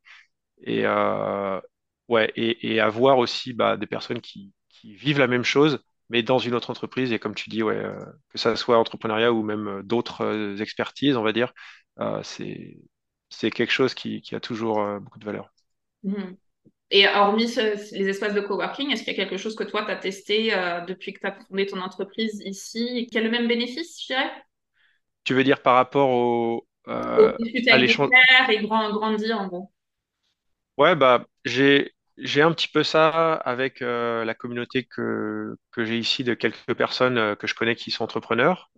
et, 0.65 0.83
euh, 0.87 1.61
ouais, 2.09 2.33
et, 2.37 2.81
avoir 2.81 3.19
aussi 3.19 3.53
bah, 3.55 3.77
des 3.77 3.87
personnes 3.87 4.21
qui, 4.21 4.53
qui 4.71 4.95
vivent 4.95 5.19
la 5.21 5.27
même 5.29 5.45
chose, 5.45 5.81
mais 6.11 6.23
dans 6.23 6.39
une 6.39 6.55
autre 6.55 6.71
entreprise, 6.71 7.13
et 7.13 7.19
comme 7.19 7.35
tu 7.35 7.51
dis, 7.51 7.63
ouais, 7.63 7.83
que 8.31 8.39
ça 8.39 8.57
soit 8.57 8.79
entrepreneuriat 8.79 9.33
ou 9.33 9.43
même 9.43 9.83
d'autres 9.85 10.61
expertises, 10.61 11.17
on 11.17 11.23
va 11.23 11.33
dire, 11.33 11.53
c'est 12.23 12.77
c'est 13.31 13.51
quelque 13.51 13.73
chose 13.73 13.95
qui, 13.95 14.21
qui 14.21 14.35
a 14.35 14.41
toujours 14.41 14.81
euh, 14.81 14.99
beaucoup 14.99 15.19
de 15.19 15.25
valeur. 15.25 15.53
Mmh. 16.03 16.35
Et 16.93 17.07
hormis 17.07 17.49
ce, 17.49 17.95
les 17.97 18.09
espaces 18.09 18.35
de 18.35 18.41
coworking, 18.41 18.91
est-ce 18.91 19.05
qu'il 19.05 19.13
y 19.13 19.21
a 19.21 19.25
quelque 19.25 19.37
chose 19.39 19.55
que 19.55 19.63
toi, 19.63 19.85
tu 19.85 19.93
as 19.93 19.97
testé 19.97 20.53
euh, 20.53 20.81
depuis 20.81 21.13
que 21.13 21.21
tu 21.21 21.27
as 21.27 21.37
fondé 21.49 21.67
ton 21.67 21.81
entreprise 21.81 22.43
ici? 22.45 23.07
Qui 23.11 23.19
a 23.19 23.21
le 23.21 23.31
même 23.31 23.47
bénéfice, 23.47 24.03
je 24.03 24.07
dirais? 24.09 24.31
Tu 25.23 25.35
veux 25.35 25.45
dire 25.45 25.63
par 25.63 25.77
rapport 25.77 26.11
au, 26.11 26.67
euh, 26.89 27.33
au 27.39 27.73
à 27.73 27.79
l'échange 27.79 28.11
et 28.49 28.59
grand, 28.59 28.91
grandir 28.91 29.39
en 29.39 29.47
gros? 29.47 29.73
Ouais, 30.77 30.97
bah, 30.97 31.27
j'ai 31.45 31.95
j'ai 32.17 32.43
un 32.43 32.53
petit 32.53 32.69
peu 32.69 32.83
ça 32.83 33.35
avec 33.35 33.81
euh, 33.81 34.25
la 34.25 34.35
communauté 34.35 34.85
que, 34.85 35.57
que 35.71 35.85
j'ai 35.85 35.97
ici 35.97 36.25
de 36.25 36.35
quelques 36.35 36.75
personnes 36.75 37.37
que 37.37 37.47
je 37.47 37.55
connais 37.55 37.77
qui 37.77 37.91
sont 37.91 38.05
entrepreneurs. 38.05 38.71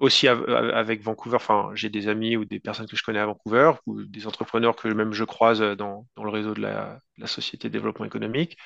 Euh, 0.00 0.04
aussi 0.04 0.28
avec 0.28 1.02
Vancouver, 1.02 1.36
enfin, 1.36 1.70
j'ai 1.74 1.88
des 1.90 2.08
amis 2.08 2.36
ou 2.36 2.44
des 2.44 2.60
personnes 2.60 2.86
que 2.88 2.96
je 2.96 3.02
connais 3.02 3.18
à 3.20 3.26
Vancouver 3.26 3.72
ou 3.86 4.02
des 4.04 4.26
entrepreneurs 4.26 4.76
que 4.76 4.88
même 4.88 5.12
je 5.12 5.24
croise 5.24 5.60
dans, 5.60 6.06
dans 6.16 6.24
le 6.24 6.30
réseau 6.30 6.54
de 6.54 6.60
la, 6.60 6.98
Société 7.26 7.68
de 7.68 7.72
développement 7.72 8.04
économique. 8.04 8.56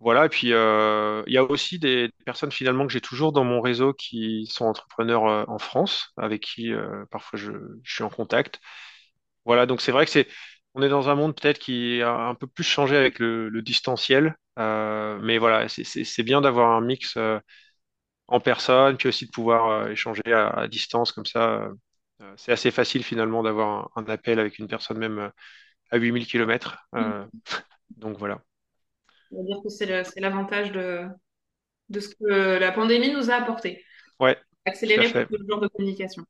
Voilà, 0.00 0.24
et 0.26 0.28
puis 0.30 0.52
euh, 0.54 1.22
il 1.26 1.34
y 1.34 1.36
a 1.36 1.44
aussi 1.44 1.78
des 1.78 2.10
personnes 2.24 2.50
finalement 2.50 2.86
que 2.86 2.92
j'ai 2.92 3.02
toujours 3.02 3.32
dans 3.32 3.44
mon 3.44 3.60
réseau 3.60 3.92
qui 3.92 4.46
sont 4.46 4.64
entrepreneurs 4.64 5.26
euh, 5.28 5.44
en 5.46 5.58
France, 5.58 6.12
avec 6.16 6.42
qui 6.42 6.72
euh, 6.72 7.04
parfois 7.10 7.38
je, 7.38 7.52
suis 7.84 8.02
en 8.02 8.08
contact. 8.08 8.60
Voilà, 9.44 9.66
donc 9.66 9.80
c'est 9.82 9.92
vrai 9.92 10.06
que 10.06 10.10
c'est, 10.12 10.28
on 10.74 10.82
est 10.82 10.88
dans 10.88 11.08
un 11.10 11.14
monde 11.16 11.34
peut-être 11.38 11.58
qui 11.58 12.02
a 12.02 12.12
un 12.14 12.34
peu 12.34 12.46
plus 12.46 12.64
changé 12.64 12.96
avec 12.96 13.18
le, 13.18 13.48
le 13.50 13.62
distanciel, 13.62 14.36
euh, 14.58 15.18
mais 15.22 15.38
voilà, 15.38 15.68
c'est 15.68 16.22
bien 16.22 16.40
d'avoir 16.40 16.70
un 16.72 16.80
mix 16.80 17.18
en 18.30 18.38
personne, 18.40 18.96
puis 18.96 19.08
aussi 19.08 19.26
de 19.26 19.30
pouvoir 19.30 19.68
euh, 19.68 19.90
échanger 19.90 20.32
à, 20.32 20.48
à, 20.48 20.68
distance 20.68 21.12
comme 21.12 21.26
ça. 21.26 21.72
Euh, 22.20 22.32
c'est 22.36 22.52
assez 22.52 22.70
facile 22.70 23.02
finalement 23.02 23.42
d'avoir 23.42 23.90
un, 23.96 24.02
un, 24.02 24.08
appel 24.08 24.38
avec 24.38 24.58
une 24.58 24.68
personne 24.68 24.98
même 24.98 25.18
euh, 25.18 25.28
à 25.90 25.96
8000 25.96 26.26
km. 26.26 26.78
Mm. 26.92 27.24
donc 27.90 28.18
voilà. 28.18 28.40
On 29.32 29.38
va 29.38 29.42
dire 29.44 29.58
que 29.62 29.68
c'est 29.68 30.20
l'avantage 30.20 30.70
de, 30.72 31.06
de 31.88 32.00
ce 32.00 32.08
que 32.08 32.58
la 32.58 32.72
pandémie 32.72 33.12
nous 33.12 33.30
a 33.30 33.34
apporté. 33.34 33.84
Ouais. 34.20 34.38
Accélérer 34.64 35.08
ce 35.08 35.48
genre 35.48 35.60
de 35.60 35.68
communication. 35.68 36.24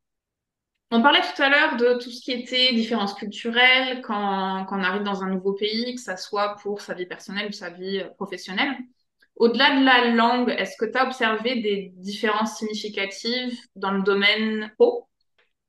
On 0.90 1.02
parlait 1.02 1.20
tout 1.20 1.42
à 1.42 1.48
l'heure 1.48 1.76
de 1.76 2.02
tout 2.02 2.10
ce 2.10 2.20
qui 2.20 2.32
était 2.32 2.72
différences 2.72 3.14
culturelles 3.14 4.00
quand, 4.02 4.64
quand, 4.66 4.78
on 4.78 4.82
arrive 4.82 5.02
dans 5.02 5.22
un 5.22 5.28
nouveau 5.28 5.52
pays, 5.52 5.94
que 5.94 6.00
ça 6.00 6.16
soit 6.16 6.56
pour 6.56 6.80
sa 6.80 6.94
vie 6.94 7.06
personnelle 7.06 7.48
ou 7.48 7.52
sa 7.52 7.70
vie 7.70 8.02
professionnelle. 8.16 8.76
Au-delà 9.40 9.80
de 9.80 9.84
la 9.86 10.10
langue, 10.10 10.50
est-ce 10.50 10.76
que 10.76 10.84
tu 10.84 10.98
as 10.98 11.06
observé 11.06 11.62
des 11.62 11.92
différences 11.96 12.58
significatives 12.58 13.58
dans 13.74 13.90
le 13.90 14.02
domaine 14.02 14.70
pro 14.76 15.08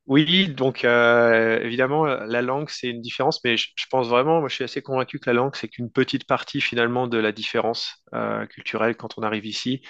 Oui, 0.07 0.49
donc 0.49 0.83
euh, 0.83 1.57
évidemment, 1.61 2.03
la 2.03 2.41
langue, 2.41 2.69
c'est 2.69 2.89
une 2.89 2.99
différence, 2.99 3.41
mais 3.45 3.55
je, 3.55 3.69
pense 3.89 4.09
vraiment, 4.09 4.41
moi 4.41 4.49
je 4.49 4.55
suis 4.55 4.65
assez 4.65 4.81
convaincu 4.81 5.19
que 5.19 5.29
la 5.29 5.35
langue, 5.35 5.55
c'est 5.55 5.69
qu'une 5.69 5.89
petite 5.89 6.27
partie 6.27 6.59
finalement 6.59 7.07
de 7.07 7.17
la 7.17 7.31
différence 7.31 8.03
euh, 8.13 8.45
culturelle 8.45 8.97
quand 8.97 9.17
on 9.17 9.23
arrive 9.23 9.45
ici. 9.45 9.81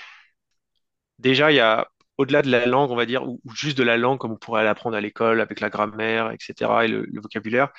Déjà, 1.17 1.51
il 1.51 1.55
y 1.55 1.59
a, 1.59 1.87
au-delà 2.19 2.43
de 2.43 2.51
la 2.51 2.67
langue, 2.67 2.91
on 2.91 2.95
va 2.95 3.07
dire, 3.07 3.23
ou, 3.27 3.41
ou 3.45 3.55
juste 3.55 3.77
de 3.79 3.83
la 3.83 3.97
langue 3.97 4.19
comme 4.19 4.33
on 4.33 4.37
pourrait 4.37 4.63
l'apprendre 4.63 4.95
à 4.95 5.01
l'école 5.01 5.41
avec 5.41 5.59
la 5.59 5.71
grammaire, 5.71 6.31
etc., 6.31 6.85
et 6.85 6.87
le, 6.87 7.05
le 7.11 7.21
vocabulaire, 7.21 7.69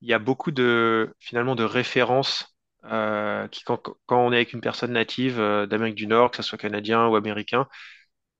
il 0.00 0.08
y 0.08 0.12
a 0.12 0.18
beaucoup 0.18 0.50
de, 0.50 1.14
finalement, 1.20 1.54
de 1.54 1.64
références 1.64 2.51
euh, 2.84 3.48
quand, 3.66 3.96
on 4.08 4.32
est 4.32 4.36
avec 4.36 4.52
une 4.52 4.60
personne 4.60 4.92
native 4.92 5.38
euh, 5.40 5.66
d'Amérique 5.66 5.94
du 5.94 6.06
Nord, 6.06 6.30
que 6.30 6.38
ce 6.38 6.42
soit 6.42 6.58
canadien 6.58 7.06
ou 7.08 7.16
américain, 7.16 7.68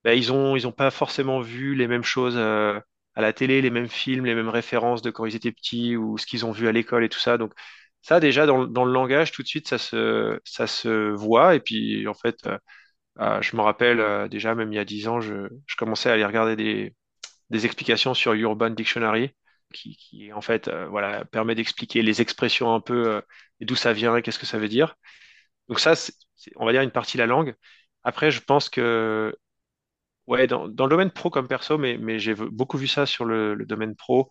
ben, 0.04 0.12
ils 0.18 0.32
ont 0.32 0.56
ils 0.56 0.66
ont 0.66 0.72
pas 0.72 0.90
forcément 0.90 1.40
vu 1.40 1.74
les 1.74 1.88
mêmes 1.88 2.04
choses 2.04 2.34
euh, 2.36 2.80
à 3.14 3.20
la 3.22 3.32
télé, 3.32 3.62
les 3.62 3.70
mêmes 3.70 3.88
films, 3.88 4.26
les 4.26 4.34
mêmes 4.34 4.48
références 4.48 5.02
de 5.02 5.10
quand 5.10 5.26
ils 5.26 5.36
étaient 5.36 5.52
petits 5.52 5.96
ou 5.96 6.18
ce 6.18 6.26
qu'ils 6.26 6.46
ont 6.46 6.52
vu 6.52 6.68
à 6.68 6.72
l'école 6.72 7.04
et 7.04 7.08
tout 7.08 7.20
ça. 7.20 7.38
Donc 7.38 7.52
ça 8.02 8.20
déjà 8.20 8.46
dans, 8.46 8.84
le 8.84 8.92
langage 8.92 9.32
tout 9.32 9.42
de 9.42 9.48
suite 9.48 9.68
ça 9.68 9.78
se 9.78 11.10
voit 11.12 11.54
et 11.54 11.60
puis 11.60 12.06
en 12.08 12.14
fait 12.14 12.36
euh, 13.20 13.40
je 13.42 13.56
me 13.56 13.62
rappelle 13.62 14.28
déjà 14.28 14.54
même 14.54 14.72
il 14.72 14.76
y 14.76 14.78
a 14.78 14.84
dix 14.84 15.08
ans 15.08 15.20
je, 15.20 15.48
commençais 15.78 16.10
à 16.10 16.14
aller 16.14 16.24
regarder 16.24 16.56
des 17.50 17.66
explications 17.66 18.14
sur 18.14 18.32
Urban 18.34 18.70
Dictionary 18.70 19.34
qui, 19.72 20.32
en 20.34 20.40
fait 20.40 20.68
euh, 20.68 20.86
voilà 20.88 21.24
permet 21.24 21.54
d'expliquer 21.54 22.02
les 22.02 22.20
expressions 22.20 22.74
un 22.74 22.80
peu 22.80 23.08
euh, 23.08 23.20
d'où 23.60 23.76
ça 23.76 23.92
vient 23.92 24.20
qu'est-ce 24.22 24.38
que 24.38 24.46
ça 24.46 24.58
veut 24.58 24.68
dire. 24.68 24.96
Donc 25.68 25.80
ça, 25.80 25.94
on 26.56 26.66
va 26.66 26.72
dire 26.72 26.82
une 26.82 26.90
partie 26.90 27.16
de 27.16 27.22
la 27.22 27.26
langue. 27.26 27.54
Après, 28.04 28.30
je 28.30 28.40
pense 28.40 28.68
que 28.68 29.34
ouais, 30.26 30.46
dans, 30.46 30.66
le 30.66 30.72
domaine 30.72 31.10
pro 31.10 31.30
comme 31.30 31.48
perso, 31.48 31.78
mais, 31.78 31.96
mais 31.98 32.18
j'ai 32.18 32.34
beaucoup 32.34 32.78
vu 32.78 32.86
ça 32.86 33.06
sur 33.06 33.24
le, 33.24 33.56
domaine 33.66 33.96
pro. 33.96 34.30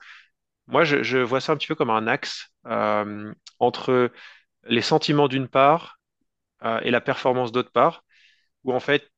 Moi, 0.67 0.83
je, 0.83 1.17
vois 1.19 1.41
ça 1.41 1.53
un 1.53 1.57
petit 1.57 1.67
peu 1.67 1.75
comme 1.75 1.89
un 1.89 2.07
axe 2.07 2.49
euh, 2.67 3.33
entre 3.59 4.11
les 4.65 4.81
sentiments 4.81 5.27
d'une 5.27 5.47
part 5.47 5.99
euh, 6.63 6.79
et 6.83 6.91
la 6.91 7.01
performance 7.01 7.51
d'autre 7.51 7.71
part, 7.71 8.03
où 8.63 8.73
en 8.73 8.79
fait, 8.79 9.09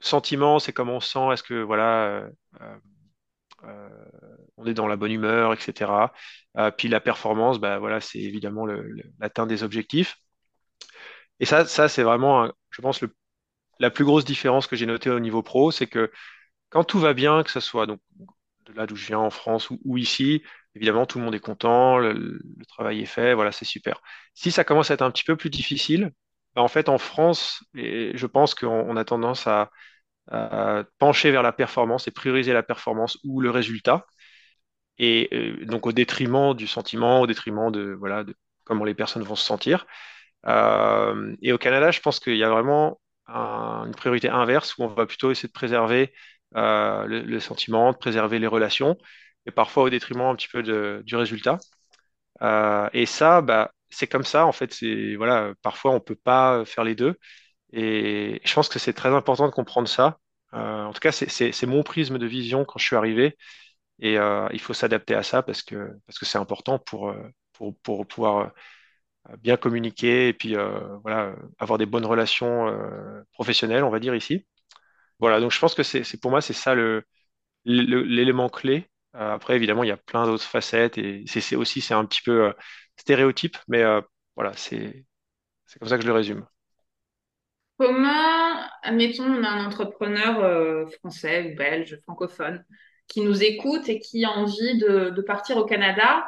sentiment, 0.00 0.58
c'est 0.58 0.72
comment 0.72 0.96
on 0.96 1.00
sent, 1.00 1.32
est-ce 1.32 1.42
que 1.42 1.62
voilà, 1.62 2.28
on 4.56 4.66
est 4.66 4.74
dans 4.74 4.86
la 4.86 4.96
bonne 4.96 5.12
humeur, 5.12 5.52
etc. 5.52 6.12
puis 6.76 6.88
la 6.88 7.00
performance, 7.00 7.58
bah, 7.58 7.78
voilà, 7.78 8.00
c'est 8.00 8.18
évidemment 8.18 8.66
l'atteinte 9.18 9.48
des 9.48 9.62
objectifs. 9.62 10.16
Et 11.40 11.46
ça, 11.46 11.64
ça 11.64 11.88
c'est 11.88 12.02
vraiment, 12.02 12.50
je 12.70 12.82
pense, 12.82 13.00
la 13.80 13.90
plus 13.90 14.04
grosse 14.04 14.24
différence 14.24 14.66
que 14.66 14.76
j'ai 14.76 14.86
notée 14.86 15.10
au 15.10 15.20
niveau 15.20 15.42
pro, 15.42 15.72
c'est 15.72 15.86
que 15.86 16.12
quand 16.70 16.84
tout 16.84 17.00
va 17.00 17.14
bien, 17.14 17.42
que 17.42 17.50
ce 17.50 17.60
soit 17.60 17.86
donc, 17.86 18.00
de 18.66 18.72
là 18.74 18.86
d'où 18.86 18.96
je 18.96 19.06
viens 19.06 19.18
en 19.18 19.30
France 19.30 19.70
ou, 19.70 19.98
ici, 19.98 20.42
évidemment, 20.74 21.06
tout 21.06 21.18
le 21.18 21.24
monde 21.24 21.34
est 21.34 21.40
content, 21.40 21.98
le, 21.98 22.40
travail 22.68 23.00
est 23.00 23.06
fait, 23.06 23.34
voilà, 23.34 23.52
c'est 23.52 23.64
super. 23.64 24.00
Si 24.34 24.52
ça 24.52 24.64
commence 24.64 24.90
à 24.90 24.94
être 24.94 25.02
un 25.02 25.10
petit 25.10 25.24
peu 25.24 25.36
plus 25.36 25.50
difficile, 25.50 26.12
bah, 26.54 26.62
en 26.62 26.68
fait, 26.68 26.88
en 26.88 26.98
France, 26.98 27.64
et 27.74 28.12
je 28.16 28.26
pense 28.26 28.54
qu'on 28.54 28.96
a 28.96 29.04
tendance 29.04 29.46
à, 29.46 29.70
pencher 30.98 31.30
vers 31.30 31.42
la 31.42 31.52
performance 31.52 32.06
et 32.08 32.10
prioriser 32.12 32.52
la 32.52 32.62
performance 32.62 33.18
ou 33.24 33.40
le 33.40 33.50
résultat, 33.50 34.06
et 35.00 35.28
euh, 35.32 35.64
donc 35.64 35.86
au 35.86 35.92
détriment 35.92 36.54
du 36.54 36.66
sentiment, 36.66 37.22
au 37.22 37.26
détriment 37.26 37.72
de, 37.72 37.96
voilà, 37.98 38.22
de 38.22 38.36
comment 38.64 38.84
les 38.84 38.94
personnes 38.94 39.22
vont 39.22 39.34
se 39.34 39.44
sentir. 39.44 39.86
Euh, 40.46 41.34
et 41.42 41.52
au 41.52 41.58
Canada, 41.58 41.90
je 41.90 42.00
pense 42.00 42.20
qu'il 42.20 42.36
y 42.36 42.44
a 42.44 42.50
vraiment 42.50 43.00
une 43.26 43.94
priorité 43.96 44.28
inverse 44.28 44.76
où 44.78 44.84
on 44.84 44.88
va 44.88 45.06
plutôt 45.06 45.30
essayer 45.30 45.48
de 45.48 45.52
préserver 45.52 46.12
euh, 46.56 47.06
le, 47.06 47.40
sentiment, 47.40 47.92
de 47.92 47.96
préserver 47.96 48.38
les 48.40 48.46
relations, 48.48 48.98
et 49.46 49.52
parfois 49.52 49.84
au 49.84 49.90
détriment 49.90 50.22
un 50.22 50.36
petit 50.36 50.48
peu 50.48 50.62
du 51.02 51.16
résultat. 51.16 51.58
Euh, 52.42 52.88
et 52.92 53.06
ça, 53.06 53.42
bah, 53.42 53.72
c'est 53.90 54.06
comme 54.06 54.24
ça, 54.24 54.46
en 54.46 54.52
fait, 54.52 54.74
voilà, 55.16 55.54
parfois 55.62 55.92
on 55.92 56.00
peut 56.00 56.16
pas 56.16 56.64
faire 56.64 56.84
les 56.84 56.94
deux. 56.94 57.16
Et 57.72 58.40
je 58.44 58.54
pense 58.54 58.68
que 58.68 58.78
c'est 58.78 58.92
très 58.92 59.10
important 59.10 59.46
de 59.46 59.52
comprendre 59.52 59.88
ça. 59.88 60.18
Euh, 60.54 60.84
en 60.84 60.92
tout 60.92 61.00
cas, 61.00 61.12
c'est 61.12 61.66
mon 61.66 61.82
prisme 61.82 62.18
de 62.18 62.26
vision 62.26 62.64
quand 62.64 62.78
je 62.78 62.86
suis 62.86 62.96
arrivé. 62.96 63.36
Et 64.00 64.14
il 64.52 64.60
faut 64.60 64.74
s'adapter 64.74 65.14
à 65.14 65.22
ça 65.22 65.42
parce 65.42 65.62
que 65.62 65.90
parce 66.06 66.18
que 66.18 66.26
c'est 66.26 66.38
important 66.38 66.78
pour, 66.78 67.14
pour, 67.54 67.76
pour 67.80 68.06
pouvoir 68.06 68.52
bien 69.38 69.56
communiquer 69.56 70.28
et 70.28 70.34
puis 70.34 70.54
voilà, 71.02 71.34
avoir 71.58 71.78
des 71.78 71.86
bonnes 71.86 72.06
relations 72.06 72.66
professionnelles, 73.32 73.84
on 73.84 73.90
va 73.90 74.00
dire 74.00 74.14
ici. 74.14 74.46
Voilà, 75.20 75.40
donc 75.40 75.52
je 75.52 75.58
pense 75.60 75.74
que 75.74 75.82
c'est 75.82 76.20
pour 76.20 76.30
moi, 76.30 76.40
c'est 76.40 76.54
ça 76.54 76.74
l'élément 77.64 78.48
clé. 78.48 78.88
Euh, 79.16 79.34
après, 79.34 79.56
évidemment, 79.56 79.82
il 79.84 79.88
y 79.88 79.90
a 79.92 79.96
plein 79.96 80.26
d'autres 80.26 80.44
facettes 80.44 80.98
et 80.98 81.24
c'est 81.26 81.56
aussi, 81.56 81.80
c'est 81.80 81.94
un 81.94 82.04
petit 82.06 82.22
peu 82.22 82.46
euh, 82.48 82.52
stéréotype, 82.96 83.56
mais 83.68 83.82
euh, 83.82 84.00
voilà, 84.36 84.52
c'est 84.56 85.04
comme 85.80 85.88
ça 85.88 85.96
que 85.96 86.02
je 86.02 86.08
le 86.08 86.14
résume. 86.14 86.46
Comment, 87.80 88.60
admettons, 88.82 89.24
on 89.24 89.42
a 89.42 89.48
un 89.48 89.64
entrepreneur 89.64 90.86
français 90.98 91.50
ou 91.50 91.56
belge, 91.56 91.98
francophone, 92.02 92.62
qui 93.08 93.22
nous 93.22 93.42
écoute 93.42 93.88
et 93.88 94.00
qui 94.00 94.22
a 94.26 94.32
envie 94.32 94.76
de 94.76 95.22
partir 95.22 95.56
au 95.56 95.64
Canada. 95.64 96.26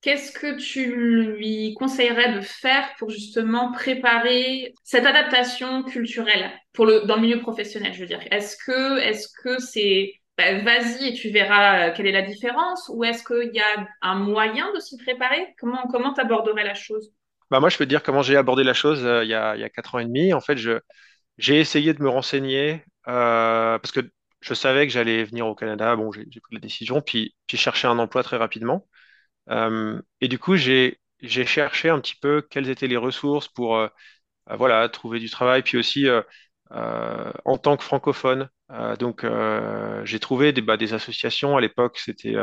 Qu'est-ce 0.00 0.32
que 0.32 0.56
tu 0.56 0.94
lui 1.36 1.74
conseillerais 1.74 2.32
de 2.32 2.40
faire 2.40 2.88
pour 2.98 3.10
justement 3.10 3.70
préparer 3.70 4.74
cette 4.82 5.06
adaptation 5.06 5.84
culturelle 5.84 6.50
pour 6.72 6.84
le, 6.84 7.02
dans 7.06 7.14
le 7.14 7.22
milieu 7.22 7.38
professionnel, 7.38 7.92
je 7.92 8.00
veux 8.00 8.06
dire? 8.06 8.24
Est-ce 8.32 8.56
que 8.56 8.98
est-ce 8.98 9.28
que 9.42 9.60
c'est 9.60 10.14
bah, 10.36 10.60
vas-y 10.62 11.10
et 11.10 11.14
tu 11.14 11.30
verras 11.30 11.90
euh, 11.90 11.92
quelle 11.94 12.08
est 12.08 12.12
la 12.12 12.22
différence 12.22 12.90
ou 12.92 13.04
est-ce 13.04 13.22
qu'il 13.22 13.54
y 13.54 13.60
a 13.60 13.88
un 14.02 14.16
moyen 14.16 14.72
de 14.72 14.80
s'y 14.80 14.96
préparer? 14.96 15.54
Comment 15.60 15.86
comment 15.88 16.14
aborderais 16.14 16.64
la 16.64 16.74
chose? 16.74 17.12
Bah 17.50 17.60
moi, 17.60 17.68
je 17.70 17.78
peux 17.78 17.84
te 17.84 17.88
dire 17.88 18.02
comment 18.02 18.22
j'ai 18.22 18.36
abordé 18.36 18.64
la 18.64 18.74
chose 18.74 19.04
euh, 19.04 19.24
il, 19.24 19.30
y 19.30 19.34
a, 19.34 19.56
il 19.56 19.60
y 19.60 19.64
a 19.64 19.70
quatre 19.70 19.94
ans 19.94 19.98
et 19.98 20.04
demi. 20.04 20.32
En 20.32 20.40
fait, 20.40 20.56
je, 20.56 20.80
j'ai 21.38 21.60
essayé 21.60 21.94
de 21.94 22.02
me 22.02 22.08
renseigner 22.10 22.84
euh, 23.08 23.78
parce 23.78 23.92
que 23.92 24.00
je 24.42 24.54
savais 24.54 24.86
que 24.86 24.92
j'allais 24.92 25.24
venir 25.24 25.46
au 25.46 25.54
Canada. 25.54 25.96
Bon, 25.96 26.12
j'ai, 26.12 26.24
pris 26.40 26.54
la 26.56 26.60
décision, 26.60 27.02
puis 27.02 27.36
j'ai 27.48 27.56
cherché 27.58 27.88
un 27.88 27.98
emploi 28.00 28.22
très 28.24 28.36
rapidement. 28.38 28.88
Euh, 29.50 30.00
et 30.20 30.28
du 30.28 30.38
coup, 30.38 30.56
j'ai 30.56 31.00
j'ai 31.20 31.46
cherché 31.46 31.88
un 31.90 32.00
petit 32.00 32.16
peu 32.16 32.42
quelles 32.50 32.68
étaient 32.70 32.88
les 32.88 32.96
ressources 32.98 33.48
pour 33.48 33.76
euh, 33.78 33.88
voilà, 34.50 34.88
trouver 34.90 35.20
du 35.20 35.30
travail, 35.30 35.62
puis 35.62 35.78
aussi 35.78 36.06
en 36.70 37.58
tant 37.58 37.76
que 37.76 37.84
francophone. 37.84 38.48
donc, 38.98 39.24
j'ai 40.04 40.20
trouvé 40.20 40.52
des, 40.52 40.62
bah, 40.62 40.76
des 40.76 40.94
associations. 40.94 41.56
À 41.56 41.60
l'époque, 41.60 41.98
c'était 41.98 42.34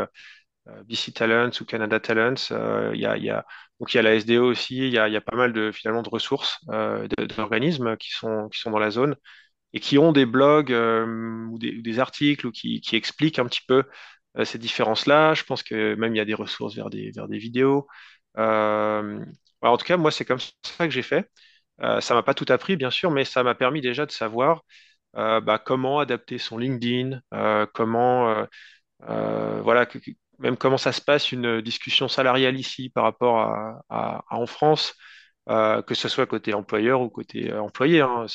BC 0.86 1.14
Talents 1.14 1.52
ou 1.62 1.66
Canada 1.66 2.00
Talents. 2.00 2.50
Il 2.94 3.00
y 3.00 3.06
a, 3.06 3.46
donc, 3.80 3.94
il 3.94 3.98
y 3.98 4.00
a 4.00 4.04
la 4.04 4.16
SDO 4.16 4.46
aussi. 4.46 4.78
Il 4.78 4.94
y 4.94 4.98
a, 4.98 5.22
pas 5.22 5.36
mal 5.36 5.54
de, 5.54 5.72
finalement, 5.72 6.02
de 6.02 6.10
ressources, 6.10 6.60
d'organismes 7.38 7.98
qui 7.98 8.12
sont, 8.12 8.50
qui 8.50 8.60
sont 8.60 8.72
dans 8.72 8.80
la 8.80 8.92
zone 8.92 9.16
et 9.74 9.80
qui 9.80 9.98
ont 9.98 10.12
des 10.14 10.26
blogs 10.26 10.72
ou 10.72 11.58
des, 11.60 12.00
articles 12.00 12.48
ou 12.48 12.52
qui, 12.52 12.82
expliquent 12.94 13.40
un 13.40 13.46
petit 13.46 13.62
peu 13.68 13.84
euh, 14.38 14.46
ces 14.46 14.58
différences-là. 14.58 15.34
Je 15.34 15.44
pense 15.44 15.64
que 15.64 15.96
même 15.96 16.14
il 16.16 16.18
y 16.18 16.22
a 16.22 16.26
des 16.26 16.34
ressources 16.34 16.76
vers 16.76 16.90
des, 16.90 17.12
vers 17.12 17.28
des 17.28 17.38
vidéos. 17.38 17.88
Euh, 18.38 19.24
en 19.62 19.78
tout 19.78 19.86
cas, 19.86 19.98
moi, 19.98 20.12
c'est 20.12 20.26
comme 20.26 20.40
ça 20.40 20.86
que 20.88 20.92
j'ai 20.92 21.02
fait. 21.02 21.30
Euh, 21.82 22.02
ça 22.02 22.14
m'a 22.16 22.24
pas 22.24 22.34
tout 22.34 22.46
appris, 22.50 22.78
bien 22.78 22.92
sûr, 22.92 23.12
mais 23.12 23.26
ça 23.26 23.44
m'a 23.44 23.56
permis 23.56 23.82
déjà 23.82 24.06
de 24.06 24.12
savoir 24.12 24.64
bah, 25.14 25.60
comment 25.64 26.00
adapter 26.00 26.38
son 26.38 26.58
LinkedIn, 26.58 27.22
comment, 27.74 28.46
voilà, 29.00 29.86
même 30.40 30.58
comment 30.58 30.78
ça 30.78 30.92
se 30.92 31.02
passe 31.02 31.32
une 31.32 31.62
discussion 31.62 32.08
salariale 32.08 32.60
ici 32.60 32.90
par 32.90 33.04
rapport 33.04 33.40
à, 33.90 34.24
en 34.30 34.46
France, 34.46 34.94
que 35.48 35.94
ce 35.94 36.10
soit 36.10 36.26
côté 36.26 36.54
employeur 36.54 37.02
ou 37.02 37.10
côté 37.10 37.54
employé. 37.54 38.02
Hein. 38.02 38.26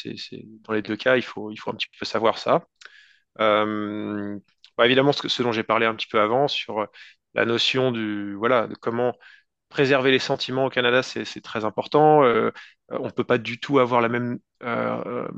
dans 0.62 0.72
les 0.72 0.82
deux 0.82 0.96
cas, 0.96 1.16
il 1.16 1.22
faut, 1.22 1.50
un 1.50 1.72
petit 1.74 1.88
peu 1.98 2.04
savoir 2.06 2.38
ça. 2.38 2.64
Bah, 4.80 4.86
évidemment, 4.86 5.12
ce, 5.12 5.28
ce 5.28 5.42
dont 5.42 5.52
j'ai 5.52 5.62
parlé 5.62 5.84
un 5.84 5.94
petit 5.94 6.06
peu 6.06 6.20
avant 6.20 6.48
sur 6.48 6.80
euh, 6.80 6.86
la 7.34 7.44
notion 7.44 7.92
du, 7.92 8.34
voilà, 8.34 8.66
de 8.66 8.74
comment 8.74 9.12
préserver 9.68 10.10
les 10.10 10.18
sentiments 10.18 10.64
au 10.64 10.70
Canada, 10.70 11.02
c'est 11.02 11.42
très 11.42 11.66
important. 11.66 12.24
Euh, 12.24 12.50
on 12.88 13.04
ne 13.04 13.10
peut 13.10 13.24
pas 13.24 13.36
du 13.36 13.60
tout 13.60 13.78
avoir 13.78 14.02
euh, 14.02 15.28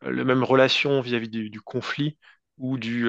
la 0.00 0.24
même 0.24 0.44
relation 0.44 1.00
vis-à-vis 1.00 1.28
du, 1.28 1.60
conflit 1.60 2.18
ou 2.58 2.78
du, 2.78 3.08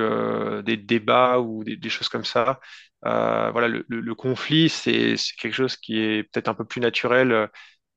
des 0.63 0.77
débats 0.77 1.39
ou 1.39 1.63
des, 1.63 1.89
choses 1.89 2.09
comme 2.09 2.25
ça. 2.25 2.59
voilà, 3.03 3.67
le, 3.67 4.15
conflit, 4.15 4.69
c'est 4.69 5.15
quelque 5.39 5.53
chose 5.53 5.77
qui 5.77 5.99
est 5.99 6.23
peut-être 6.23 6.49
un 6.49 6.53
peu 6.53 6.65
plus 6.65 6.81
naturel 6.81 7.49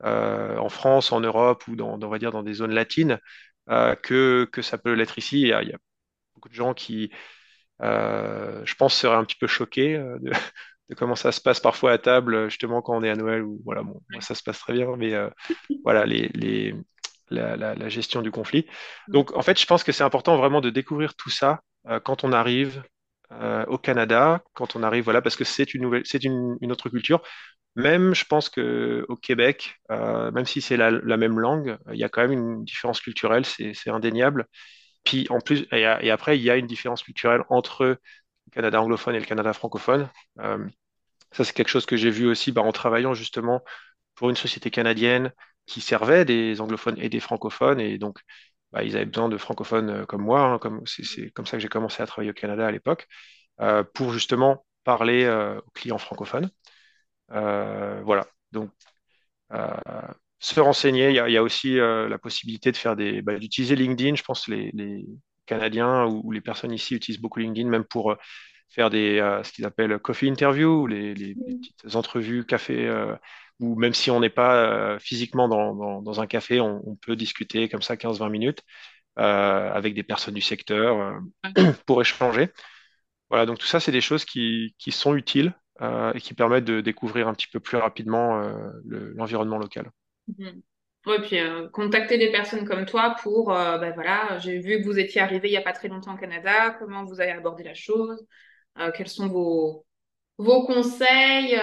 en 0.03 0.69
France, 0.69 1.13
en 1.13 1.21
Europe 1.21 1.67
ou 1.69 1.77
dans, 1.77 2.01
on 2.01 2.09
va 2.09 2.19
dire, 2.19 2.33
dans 2.33 2.43
des 2.43 2.55
zones 2.55 2.73
latines 2.75 3.19
que, 3.69 4.49
que 4.53 4.63
ça 4.63 4.79
peut 4.79 4.93
l'être 4.95 5.19
ici. 5.19 5.43
Il 5.43 5.49
y 5.49 5.53
a, 5.53 5.63
beaucoup 6.41 6.49
de 6.49 6.55
gens 6.55 6.75
qui, 6.75 7.11
euh, 7.83 8.63
je 8.65 8.75
pense, 8.75 8.95
seraient 8.95 9.17
un 9.17 9.25
petit 9.25 9.37
peu 9.39 9.47
choqués 9.47 9.97
euh, 9.97 10.19
de, 10.21 10.33
comment 10.97 11.17
ça 11.17 11.33
se 11.33 11.41
passe 11.41 11.61
parfois 11.61 11.93
à 11.93 11.99
table, 11.99 12.49
justement 12.51 12.83
quand 12.83 12.97
on 12.97 13.03
est 13.03 13.11
à 13.11 13.17
Noël, 13.17 13.43
où 13.43 13.61
voilà, 13.65 13.83
bon, 13.83 14.01
ça 14.21 14.35
se 14.35 14.43
passe 14.43 14.59
très 14.59 14.73
bien, 14.75 14.97
mais 14.97 15.15
euh, 15.15 15.31
voilà, 15.85 16.07
les, 16.07 16.29
les, 16.35 16.75
la, 17.31 17.57
la, 17.57 17.89
gestion 17.89 18.23
du 18.23 18.31
conflit. 18.31 18.67
Donc, 19.09 19.37
en 19.37 19.43
fait, 19.43 19.59
je 19.59 19.67
pense 19.67 19.85
que 19.85 19.93
c'est 19.93 20.05
important 20.05 20.37
vraiment 20.37 20.61
de 20.61 20.71
découvrir 20.71 21.15
tout 21.15 21.31
ça 21.31 21.61
quand 22.05 22.25
on 22.25 22.33
arrive 22.33 22.83
au 23.69 23.79
Canada, 23.79 24.43
quand 24.55 24.77
on 24.77 24.83
arrive, 24.83 25.05
voilà, 25.05 25.23
parce 25.23 25.37
que 25.37 25.45
c'est 25.45 25.73
une 25.75 25.83
nouvelle, 25.83 26.03
c'est 26.05 26.25
une, 26.25 26.57
une, 26.61 26.73
autre 26.73 26.89
culture. 26.89 27.23
Même, 27.77 28.15
je 28.15 28.25
pense 28.25 28.49
que 28.49 29.07
au 29.09 29.17
Québec, 29.17 29.77
même 29.89 30.47
si 30.47 30.61
c'est 30.61 30.77
la, 30.77 30.91
la, 30.91 31.17
même 31.17 31.39
langue, 31.39 31.79
il 31.93 31.99
y 31.99 32.05
a 32.05 32.09
quand 32.09 32.23
même 32.23 32.33
une 32.33 32.65
différence 32.65 33.01
culturelle, 33.01 33.45
c'est 33.45 33.91
indéniable. 33.91 34.47
Puis 35.05 35.27
en 35.31 35.41
plus, 35.41 35.67
et, 35.73 36.11
après, 36.11 36.39
il 36.39 36.43
y 36.43 36.51
a 36.51 36.57
une 36.57 36.67
différence 36.67 37.03
culturelle 37.03 37.43
entre 37.49 37.87
le 37.87 37.99
Canada 38.53 38.81
anglophone 38.83 39.15
et 39.15 39.21
le 39.21 39.27
Canada 39.27 39.53
francophone. 39.53 40.09
Euh, 40.41 40.67
ça, 41.33 41.45
c'est 41.45 41.53
quelque 41.55 41.69
chose 41.69 41.87
que 41.87 41.97
j'ai 41.97 42.11
vu 42.11 42.27
aussi 42.27 42.53
bah, 42.53 42.63
en 42.63 42.73
travaillant 42.73 43.15
justement 43.15 43.63
pour 44.15 44.31
une 44.31 44.37
société 44.37 44.71
canadienne 44.71 45.33
qui 45.71 45.81
servait 45.81 46.25
des 46.25 46.61
anglophones 46.61 46.97
et 46.99 47.09
des 47.09 47.21
francophones. 47.21 47.81
Et 47.81 47.99
donc, 47.99 48.19
bah, 48.73 48.85
ils 48.85 48.97
avaient 48.97 49.07
besoin 49.07 49.29
de 49.29 49.39
francophones 49.39 49.91
euh, 49.91 50.07
comme 50.07 50.23
moi. 50.23 50.43
Hein, 50.43 50.59
comme, 50.59 50.83
c'est, 50.87 51.31
comme 51.31 51.47
ça 51.47 51.57
que 51.57 51.63
j'ai 51.63 51.69
commencé 51.69 52.03
à 52.03 52.07
travailler 52.07 52.31
au 52.31 52.35
Canada 52.35 52.67
à 52.67 52.71
l'époque, 52.73 53.07
euh, 53.61 53.85
pour 53.95 54.13
justement 54.13 54.67
parler 54.85 55.29
aux 55.29 55.71
clients 55.73 55.99
francophones. 55.99 56.51
voilà. 57.29 58.27
Donc, 58.53 58.71
se 60.41 60.59
renseigner. 60.61 61.11
Il 61.11 61.15
y 61.15 61.37
a, 61.37 61.43
aussi 61.43 61.79
euh, 61.79 62.09
la 62.09 62.19
possibilité 62.19 62.73
de 62.73 62.77
faire 62.77 62.97
des, 62.97 63.23
bah, 63.23 63.39
d'utiliser 63.39 63.77
LinkedIn. 63.77 64.17
Je 64.17 64.23
pense 64.23 64.47
que 64.47 64.53
les, 64.53 64.71
les 64.75 65.07
Canadiens 65.47 66.07
ou, 66.07 66.33
les 66.33 66.41
personnes 66.41 66.73
ici 66.73 66.95
utilisent 66.95 67.21
beaucoup 67.21 67.41
LinkedIn, 67.41 67.69
même 67.69 67.85
pour 67.85 68.13
euh, 68.13 68.17
faire 68.71 68.91
des, 68.91 69.19
euh, 69.21 69.43
ce 69.43 69.53
qu'ils 69.53 69.67
appellent 69.67 69.99
coffee 69.99 70.29
interview, 70.29 70.87
les, 70.87 71.15
les, 71.15 71.35
petites 71.35 71.95
entrevues 71.95 72.45
café, 72.47 72.89
ou 73.61 73.77
même 73.77 73.95
si 73.95 74.11
on 74.11 74.21
n'est 74.21 74.31
pas 74.31 74.99
physiquement 74.99 75.49
dans, 75.49 75.75
dans, 75.75 76.03
dans, 76.03 76.21
un 76.21 76.27
café, 76.27 76.61
on, 76.61 76.83
on, 76.87 76.97
peut 76.97 77.17
discuter 77.17 77.69
comme 77.69 77.83
ça 77.83 77.97
15-20 77.97 78.31
minutes 78.31 78.63
avec 79.17 79.95
des 79.95 80.03
personnes 80.03 80.35
du 80.35 80.41
secteur 80.41 81.21
pour 81.87 82.01
échanger. 82.01 82.49
Voilà, 83.29 83.47
donc 83.47 83.59
tout 83.59 83.67
ça, 83.67 83.81
c'est 83.81 83.93
des 83.93 84.01
choses 84.01 84.25
qui, 84.25 84.75
qui 84.79 84.93
sont 84.93 85.15
utiles 85.15 85.55
et 86.15 86.21
qui 86.21 86.35
permettent 86.35 86.65
de 86.65 86.81
découvrir 86.81 87.29
un 87.29 87.35
petit 87.35 87.49
peu 87.49 87.61
plus 87.61 87.77
rapidement 87.77 88.43
l'environnement 88.85 89.59
local. 89.59 89.91
Mhm. 90.39 90.63
Oui, 91.07 91.15
puis 91.23 91.39
euh, 91.39 91.69
contacter 91.69 92.19
des 92.19 92.31
personnes 92.31 92.67
comme 92.67 92.85
toi 92.85 93.17
pour, 93.23 93.57
euh, 93.57 93.79
ben 93.79 93.93
voilà, 93.95 94.39
j'ai 94.39 94.59
vu 94.59 94.81
que 94.81 94.85
vous 94.85 94.99
étiez 94.99 95.23
arrivé 95.23 95.49
il 95.49 95.53
n'y 95.53 95.57
a 95.57 95.63
pas 95.63 95.73
très 95.73 95.89
longtemps 95.89 96.15
au 96.15 96.19
Canada, 96.19 96.77
comment 96.79 97.05
vous 97.05 97.23
avez 97.23 97.33
abordé 97.33 97.63
la 97.65 97.75
chose, 97.75 98.27
quels 98.95 99.09
sont 99.09 99.29
vos, 99.29 99.87
vos 100.39 100.67
conseils 100.67 101.59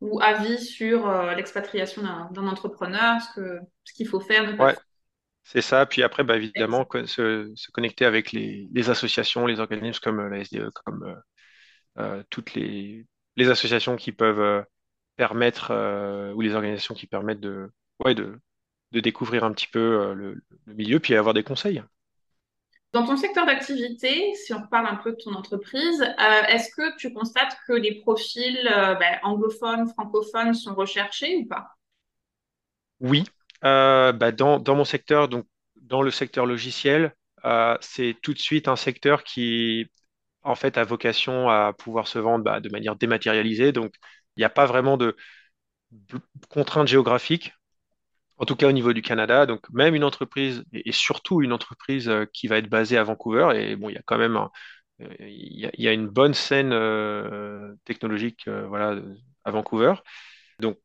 ou 0.00 0.20
avis 0.22 0.58
sur 0.58 1.10
l'expatriation 1.34 2.02
d'un 2.02 2.46
entrepreneur, 2.46 3.20
ce 3.20 3.92
qu'il 3.94 4.08
faut 4.08 4.20
faire, 4.20 4.56
faire 4.56 4.76
c'est 5.42 5.62
ça. 5.62 5.84
Puis 5.84 6.02
après, 6.02 6.24
bah, 6.24 6.36
évidemment, 6.36 6.86
se, 7.06 7.52
se, 7.54 7.70
connecter 7.72 8.04
avec 8.04 8.32
les, 8.32 8.88
associations, 8.88 9.46
les 9.46 9.60
organismes 9.60 10.00
comme 10.02 10.26
la 10.28 10.44
SDE, 10.44 10.70
comme 10.84 11.20
toutes 12.30 12.54
les, 12.54 13.06
les, 13.36 13.48
associations 13.50 13.96
qui 13.96 14.12
peuvent 14.12 14.64
permettre, 15.16 15.72
ou 16.34 16.40
les 16.40 16.54
organisations 16.54 16.94
qui 16.94 17.06
permettent 17.06 17.40
de, 17.40 17.70
ouais, 18.04 18.14
de, 18.14 18.38
de 18.92 19.00
découvrir 19.00 19.44
un 19.44 19.52
petit 19.52 19.66
peu 19.66 20.00
euh, 20.00 20.14
le, 20.14 20.42
milieu, 20.66 21.00
puis 21.00 21.14
avoir 21.14 21.34
des 21.34 21.44
conseils. 21.44 21.82
Dans 22.92 23.06
ton 23.06 23.16
secteur 23.16 23.46
d'activité, 23.46 24.34
si 24.34 24.52
on 24.52 24.66
parle 24.66 24.86
un 24.86 24.96
peu 24.96 25.12
de 25.12 25.16
ton 25.16 25.34
entreprise, 25.34 26.02
euh, 26.02 26.42
est-ce 26.48 26.74
que 26.74 26.96
tu 26.96 27.12
constates 27.12 27.56
que 27.66 27.72
les 27.72 28.00
profils 28.00 28.68
euh, 28.68 28.94
ben, 28.94 29.18
anglophones, 29.22 29.88
francophones 29.88 30.54
sont 30.54 30.74
recherchés 30.74 31.36
ou 31.36 31.46
pas? 31.46 31.68
Oui, 32.98 33.24
bah, 33.62 34.32
dans, 34.32 34.58
dans, 34.58 34.74
mon 34.74 34.84
secteur, 34.84 35.28
donc 35.28 35.46
dans 35.80 36.02
le 36.02 36.10
secteur 36.10 36.46
logiciel, 36.46 37.14
c'est 37.80 38.16
tout 38.22 38.34
de 38.34 38.38
suite 38.38 38.66
un 38.66 38.76
secteur 38.76 39.22
qui 39.22 39.88
en 40.42 40.54
fait 40.54 40.76
a 40.76 40.84
vocation 40.84 41.48
à 41.48 41.72
pouvoir 41.72 42.08
se 42.08 42.18
vendre 42.18 42.44
bah, 42.44 42.60
de 42.60 42.68
manière 42.70 42.96
dématérialisée. 42.96 43.72
Donc 43.72 43.94
il 44.36 44.40
n'y 44.40 44.44
a 44.44 44.50
pas 44.50 44.66
vraiment 44.66 44.96
de 44.96 45.16
contraintes 46.48 46.88
géographiques 46.88 47.52
en 48.40 48.46
tout 48.46 48.56
cas 48.56 48.68
au 48.68 48.72
niveau 48.72 48.92
du 48.92 49.02
Canada. 49.02 49.46
Donc 49.46 49.68
même 49.70 49.94
une 49.94 50.04
entreprise, 50.04 50.64
et, 50.72 50.92
surtout 50.92 51.42
une 51.42 51.52
entreprise 51.52 52.08
euh, 52.08 52.26
qui 52.32 52.48
va 52.48 52.58
être 52.58 52.68
basée 52.68 52.98
à 52.98 53.04
Vancouver, 53.04 53.50
et 53.54 53.76
bon, 53.76 53.90
il 53.90 53.94
y 53.94 53.98
a 53.98 54.02
quand 54.04 54.18
même 54.18 54.36
euh, 55.02 55.06
y 55.20 55.88
a, 55.88 55.92
une 55.92 56.08
bonne 56.08 56.34
scène 56.34 56.72
euh, 56.72 57.74
technologique 57.84 58.48
voilà, 58.48 59.00
à 59.44 59.50
Vancouver. 59.50 59.94
Donc 60.60 60.78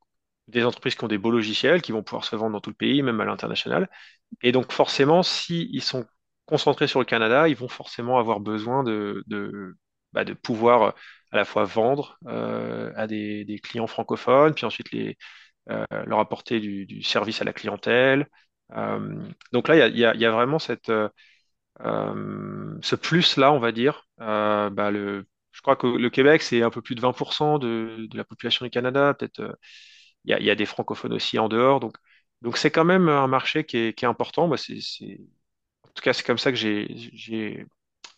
des 0.48 0.64
entreprises 0.66 0.96
qui 0.96 1.04
ont 1.06 1.08
des 1.08 1.18
beaux 1.18 1.32
logiciels, 1.32 1.82
qui 1.82 1.92
vont 1.92 2.04
pouvoir 2.04 2.26
se 2.26 2.36
vendre 2.36 2.54
dans 2.54 2.62
tout 2.62 2.70
le 2.70 2.76
pays, 2.76 3.02
même 3.02 3.22
à 3.22 3.26
l'international. 3.26 3.90
Et 4.44 4.52
donc 4.52 4.72
forcément, 4.72 5.24
s'ils 5.24 5.82
sont 5.82 6.06
concentrés 6.46 6.88
sur 6.88 7.00
le 7.00 7.06
Canada, 7.06 7.48
ils 7.50 7.56
vont 7.56 7.68
forcément 7.70 8.20
avoir 8.20 8.40
besoin 8.40 8.84
de, 8.84 9.24
de, 9.28 9.76
bah, 10.14 10.24
pouvoir 10.44 10.94
à 11.32 11.38
la 11.38 11.46
fois 11.46 11.64
vendre 11.66 12.20
à 12.26 13.08
des, 13.08 13.60
clients 13.64 13.88
francophones, 13.88 14.54
puis 14.54 14.66
ensuite 14.66 14.92
les, 14.92 15.18
leur 15.68 16.20
apporter 16.20 16.60
du, 16.60 17.02
service 17.04 17.42
à 17.42 17.46
la 17.46 17.54
clientèle. 17.54 18.28
Euh, 18.74 19.20
donc 19.52 19.68
là, 19.68 19.88
il 19.88 19.98
y, 19.98 20.06
a, 20.06 20.32
vraiment 20.32 20.60
cette, 20.60 20.90
euh, 20.90 21.10
ce 22.82 22.96
plus-là, 22.96 23.52
on 23.52 23.60
va 23.60 23.72
dire. 23.72 24.08
Bah, 24.18 24.92
je 24.92 25.62
crois 25.62 25.76
que 25.76 25.88
le 25.88 26.10
Québec, 26.10 26.42
c'est 26.42 26.62
un 26.64 26.70
peu 26.70 26.82
plus 26.82 26.96
de 26.96 27.02
20% 27.02 27.60
de, 27.60 28.08
la 28.14 28.24
population 28.24 28.66
du 28.66 28.70
Canada. 28.70 29.14
Peut-être 29.14 29.58
il 30.26 30.44
y 30.44 30.50
a, 30.50 30.56
des 30.56 30.66
francophones 30.66 31.14
aussi 31.14 31.40
en 31.40 31.50
dehors. 31.50 31.80
Donc, 31.80 31.98
donc 32.42 32.58
c'est 32.58 32.72
quand 32.72 32.86
même 32.86 33.10
un 33.10 33.28
marché 33.28 33.66
qui 33.66 33.78
est, 33.78 34.04
important. 34.04 34.52
En 34.52 34.56
tout 35.94 36.02
cas, 36.04 36.14
c'est 36.14 36.26
comme 36.26 36.38
ça 36.38 36.52
que 36.52 36.58
j'ai 36.58 37.66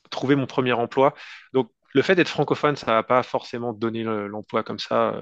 trouvé 0.10 0.36
mon 0.36 0.47
premier 0.47 0.73
emploi. 0.73 1.13
Donc, 1.53 1.71
le 1.93 2.01
fait 2.01 2.15
d'être 2.15 2.29
francophone, 2.29 2.75
ça 2.75 2.88
va 2.88 3.03
pas 3.03 3.23
forcément 3.23 3.73
donner 3.73 4.03
l'emploi 4.03 4.63
comme 4.63 4.79
ça 4.79 5.21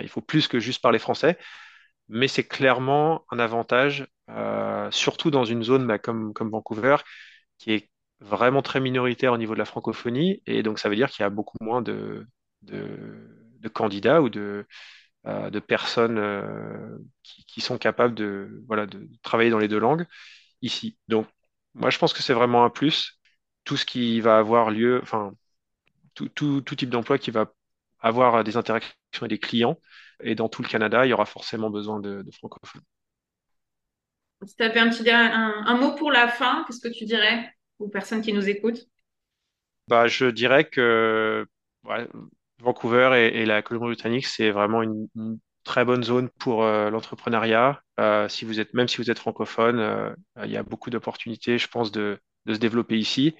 il 0.00 0.08
faut 0.08 0.20
plus 0.20 0.48
que 0.48 0.58
juste 0.60 0.82
parler 0.82 0.98
français, 0.98 1.38
mais 2.08 2.28
c'est 2.28 2.44
clairement 2.44 3.24
un 3.30 3.38
avantage, 3.38 4.06
euh, 4.30 4.90
surtout 4.90 5.30
dans 5.30 5.44
une 5.44 5.62
zone 5.62 5.86
bah, 5.86 5.98
comme, 5.98 6.32
Vancouver, 6.38 6.96
qui 7.58 7.72
est 7.72 7.90
vraiment 8.20 8.62
très 8.62 8.80
minoritaire 8.80 9.32
au 9.32 9.38
niveau 9.38 9.54
de 9.54 9.58
la 9.58 9.64
francophonie, 9.64 10.42
et 10.46 10.62
donc 10.62 10.78
ça 10.78 10.88
veut 10.88 10.96
dire 10.96 11.10
qu'il 11.10 11.22
y 11.22 11.26
a 11.26 11.30
beaucoup 11.30 11.58
moins 11.60 11.82
de, 11.82 12.26
candidats 13.74 14.22
ou 14.22 14.28
de, 14.28 14.66
euh, 15.26 15.60
personnes 15.60 16.18
euh, 16.18 16.98
qui, 17.22 17.60
sont 17.60 17.78
capables 17.78 18.14
de, 18.14 18.64
travailler 19.22 19.50
dans 19.50 19.58
les 19.58 19.68
deux 19.68 19.78
langues 19.78 20.06
ici. 20.62 20.98
Donc, 21.08 21.28
moi, 21.74 21.90
je 21.90 21.98
pense 21.98 22.12
que 22.12 22.22
c'est 22.22 22.34
vraiment 22.34 22.64
un 22.64 22.70
plus. 22.70 23.18
Tout 23.64 23.76
ce 23.76 23.86
qui 23.86 24.20
va 24.20 24.38
avoir 24.38 24.70
lieu, 24.70 25.00
enfin, 25.02 25.32
tout 26.14 26.60
type 26.62 26.90
d'emploi 26.90 27.18
qui 27.18 27.30
va 27.30 27.52
avoir 28.02 28.44
des 28.44 28.56
interactions 28.56 28.92
avec 29.20 29.30
des 29.30 29.38
clients. 29.38 29.78
Et 30.22 30.34
dans 30.34 30.48
tout 30.48 30.62
le 30.62 30.68
Canada, 30.68 31.06
il 31.06 31.10
y 31.10 31.12
aura 31.12 31.26
forcément 31.26 31.70
besoin 31.70 32.00
de, 32.00 32.24
francophones. 32.38 32.82
Si 34.44 34.56
tu 34.56 34.62
avais 34.62 34.80
un, 34.80 34.90
petit, 34.90 35.08
un, 35.08 35.76
mot 35.76 35.94
pour 35.94 36.10
la 36.10 36.28
fin, 36.28 36.64
qu'est-ce 36.66 36.80
que 36.80 36.92
tu 36.92 37.04
dirais 37.04 37.52
aux 37.78 37.88
personnes 37.88 38.22
qui 38.22 38.32
nous 38.32 38.48
écoutent? 38.48 38.86
Bah, 39.88 40.06
Je 40.08 40.26
dirais 40.26 40.64
que 40.64 41.46
Vancouver 42.58 43.30
et, 43.34 43.44
la 43.44 43.62
Colombie-Britannique, 43.62 44.26
c'est 44.26 44.50
vraiment 44.50 44.82
une, 44.82 45.08
très 45.64 45.84
bonne 45.84 46.02
zone 46.02 46.28
pour 46.28 46.64
euh, 46.64 46.90
l'entrepreneuriat. 46.90 47.82
Euh, 48.00 48.28
si 48.28 48.44
vous 48.44 48.58
êtes, 48.58 48.74
même 48.74 48.88
si 48.88 48.96
vous 48.96 49.10
êtes 49.10 49.18
francophone, 49.18 49.78
euh, 49.78 50.14
il 50.44 50.50
y 50.50 50.56
a 50.56 50.62
beaucoup 50.64 50.90
d'opportunités, 50.90 51.58
je 51.58 51.68
pense, 51.68 51.92
de, 51.92 52.18
de, 52.46 52.54
se 52.54 52.58
développer 52.58 52.98
ici. 52.98 53.36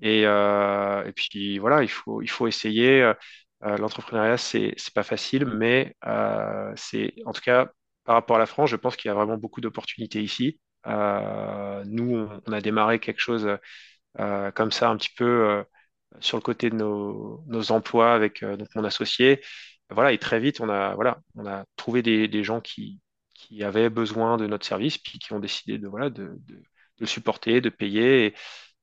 Et, 0.00 0.22
et, 0.22 1.12
puis 1.14 1.58
voilà, 1.58 1.82
il 1.82 1.88
faut, 1.88 2.22
il 2.22 2.30
faut 2.30 2.48
essayer. 2.48 3.12
Euh, 3.64 3.76
l'entrepreneuriat, 3.76 4.38
c'est 4.38 4.74
pas 4.94 5.02
facile, 5.04 5.46
mais 5.46 5.96
euh, 6.06 6.72
c'est 6.76 7.14
en 7.26 7.32
tout 7.32 7.42
cas 7.42 7.70
par 8.04 8.16
rapport 8.16 8.36
à 8.36 8.38
la 8.40 8.46
France, 8.46 8.70
je 8.70 8.76
pense 8.76 8.96
qu'il 8.96 9.08
y 9.08 9.12
a 9.12 9.14
vraiment 9.14 9.36
beaucoup 9.36 9.60
d'opportunités 9.60 10.20
ici. 10.22 10.60
Euh, 10.86 11.84
nous, 11.86 12.28
on, 12.46 12.52
a 12.52 12.60
démarré 12.60 12.98
quelque 12.98 13.20
chose 13.20 13.48
comme 14.54 14.72
ça 14.72 14.90
un 14.90 14.96
petit 14.96 15.14
peu 15.16 15.64
sur 16.20 16.36
le 16.36 16.42
côté 16.42 16.70
de 16.70 16.76
nos, 16.76 17.72
emplois 17.72 18.12
avec 18.14 18.42
mon 18.74 18.84
associé. 18.84 19.40
Voilà, 19.90 20.12
et 20.12 20.18
très 20.18 20.40
vite, 20.40 20.60
on 20.60 20.68
a, 20.68 20.94
voilà, 20.94 21.20
on 21.36 21.46
a 21.46 21.64
trouvé 21.76 22.02
des, 22.02 22.44
gens 22.44 22.60
qui, 22.60 23.00
qui 23.34 23.62
avaient 23.62 23.90
besoin 23.90 24.36
de 24.36 24.46
notre 24.46 24.66
service, 24.66 24.98
puis 24.98 25.18
qui 25.18 25.32
ont 25.32 25.40
décidé 25.40 25.78
de, 25.78 25.86
voilà, 25.86 26.10
de, 26.10 26.36
de, 26.48 26.62
de 26.98 27.06
supporter, 27.06 27.60
de 27.60 27.68
payer. 27.70 28.34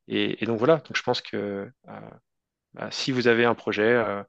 Et, 0.07 0.41
et, 0.43 0.45
donc 0.45 0.59
voilà, 0.59 0.77
donc 0.77 0.95
je 0.95 1.03
pense 1.03 1.21
que 1.21 1.69
bah, 2.73 2.89
si 2.91 3.11
vous 3.11 3.27
avez 3.27 3.45
un 3.45 3.55
projet, 3.55 4.23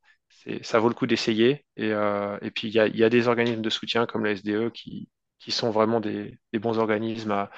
ça 0.62 0.78
vaut 0.78 0.88
le 0.88 0.94
coup 0.94 1.06
d'essayer. 1.06 1.64
Et, 1.76 1.92
euh, 1.92 2.38
et, 2.42 2.50
puis, 2.50 2.68
il 2.68 2.74
y 2.74 2.80
a, 2.80 2.86
y 2.86 3.04
a, 3.04 3.10
des 3.10 3.28
organismes 3.28 3.62
de 3.62 3.70
soutien 3.70 4.06
comme 4.06 4.24
la 4.24 4.34
SDE 4.34 4.70
qui, 4.72 5.08
qui 5.38 5.52
sont 5.52 5.70
vraiment 5.70 6.00
des, 6.00 6.38
des, 6.52 6.58
bons 6.58 6.78
organismes 6.78 7.30
à, 7.32 7.50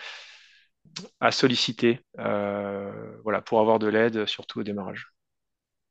à 1.20 1.30
solliciter 1.30 2.00
euh, 2.18 3.16
voilà, 3.22 3.40
pour 3.40 3.60
avoir 3.60 3.78
de 3.78 3.86
l'aide, 3.86 4.26
surtout 4.26 4.60
au 4.60 4.62
démarrage. 4.62 5.08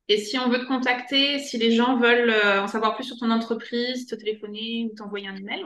Et 0.08 0.18
si 0.18 0.38
on 0.38 0.50
veut 0.50 0.60
te 0.60 0.66
contacter, 0.66 1.40
si 1.40 1.58
les 1.58 1.72
gens 1.72 1.98
veulent 1.98 2.32
euh, 2.32 2.62
en 2.62 2.68
savoir 2.68 2.96
plus 2.96 3.06
sur 3.06 3.18
ton 3.18 3.32
entreprise, 3.32 4.06
te 4.08 4.16
téléphoner 4.16 4.90
ou 4.92 4.96
t'envoyer 4.96 5.28
un 5.28 5.36
email, 5.36 5.64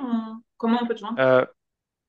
comment 0.57 0.79
on 0.81 0.87
peut 0.87 0.93
te 0.93 0.99
joindre? 0.99 1.47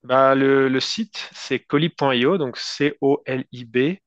Bah, 0.02 0.34
le, 0.36 0.68
le, 0.68 0.80
site, 0.80 1.30
c'est 1.32 1.58
colib.io, 1.58 2.36
donc 2.38 2.58
C-O-L-I-B.io. 2.58 4.02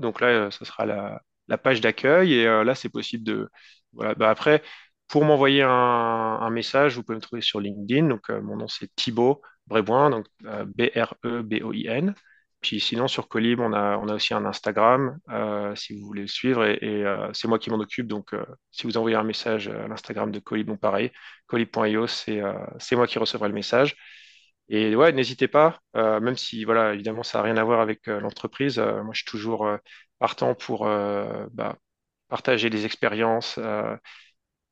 Donc 0.00 0.20
là, 0.20 0.50
ce 0.50 0.64
sera 0.64 0.86
la, 0.86 1.22
la 1.46 1.56
page 1.56 1.80
d'accueil. 1.80 2.32
Et 2.32 2.44
là, 2.44 2.74
c'est 2.74 2.88
possible 2.88 3.22
de, 3.22 3.48
voilà. 3.94 4.14
Bah, 4.14 4.30
après, 4.30 4.62
pour 5.08 5.24
m'envoyer 5.24 5.62
un, 5.62 6.50
message, 6.50 6.96
vous 6.96 7.02
pouvez 7.02 7.16
me 7.16 7.20
trouver 7.20 7.42
sur 7.42 7.60
LinkedIn. 7.60 8.08
Donc, 8.08 8.30
euh, 8.30 8.40
mon 8.40 8.56
nom, 8.56 8.68
c'est 8.68 8.88
Thibaut 8.96 9.42
Bréboin, 9.66 10.10
donc 10.10 10.26
euh, 10.46 10.64
B-R-E-B-O-I-N. 10.66 12.14
Puis 12.60 12.80
sinon, 12.80 13.08
sur 13.08 13.28
Colib, 13.28 13.60
on 13.60 13.72
a, 13.72 13.98
aussi 13.98 14.34
un 14.34 14.44
Instagram, 14.46 15.18
euh, 15.30 15.74
si 15.76 15.94
vous 15.94 16.06
voulez 16.06 16.22
le 16.22 16.28
suivre. 16.28 16.64
Et, 16.64 17.04
c'est 17.32 17.46
moi 17.48 17.58
qui 17.58 17.70
m'en 17.70 17.78
occupe. 17.78 18.06
Donc, 18.06 18.34
si 18.70 18.86
vous 18.86 18.96
envoyez 18.96 19.16
un 19.16 19.22
message 19.24 19.68
à 19.68 19.86
l'Instagram 19.86 20.30
de 20.32 20.38
Colib, 20.40 20.66
donc 20.66 20.80
pareil, 20.80 21.12
colib.io, 21.46 22.06
c'est 22.06 22.40
moi 22.96 23.06
qui 23.06 23.18
recevrai 23.18 23.48
le 23.48 23.54
message. 23.54 23.96
Et 24.68 24.96
ouais, 24.96 25.12
n'hésitez 25.12 25.46
pas, 25.46 25.78
même 25.94 26.36
si, 26.36 26.64
voilà, 26.64 26.94
évidemment, 26.94 27.22
ça 27.22 27.38
n'a 27.38 27.44
rien 27.44 27.56
à 27.58 27.64
voir 27.64 27.80
avec 27.80 28.06
l'entreprise. 28.06 28.78
moi, 28.78 29.10
je 29.12 29.18
suis 29.18 29.30
toujours 29.30 29.68
partant 30.18 30.54
pour 30.54 30.86
bah, 30.86 31.76
partager 32.34 32.68
des 32.68 32.84
expériences, 32.84 33.58
euh, 33.58 33.96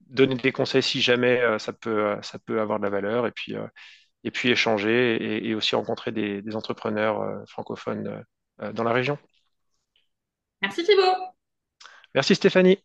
donner 0.00 0.34
des 0.34 0.50
conseils 0.50 0.82
si 0.82 1.00
jamais 1.00 1.40
euh, 1.40 1.60
ça 1.60 1.72
peut, 1.72 2.06
euh, 2.06 2.20
ça 2.20 2.40
peut 2.40 2.60
avoir 2.60 2.80
de 2.80 2.84
la 2.84 2.90
valeur, 2.90 3.24
et 3.24 3.30
puis, 3.30 3.54
et 4.24 4.32
puis 4.32 4.50
échanger 4.50 5.46
et, 5.46 5.54
aussi 5.54 5.76
rencontrer 5.76 6.10
des, 6.10 6.56
entrepreneurs 6.56 7.44
francophones 7.46 8.24
dans 8.58 8.82
la 8.82 8.92
région. 8.92 9.16
Merci 10.60 10.82
Thibault. 10.82 11.16
Merci 12.16 12.34
Stéphanie. 12.34 12.78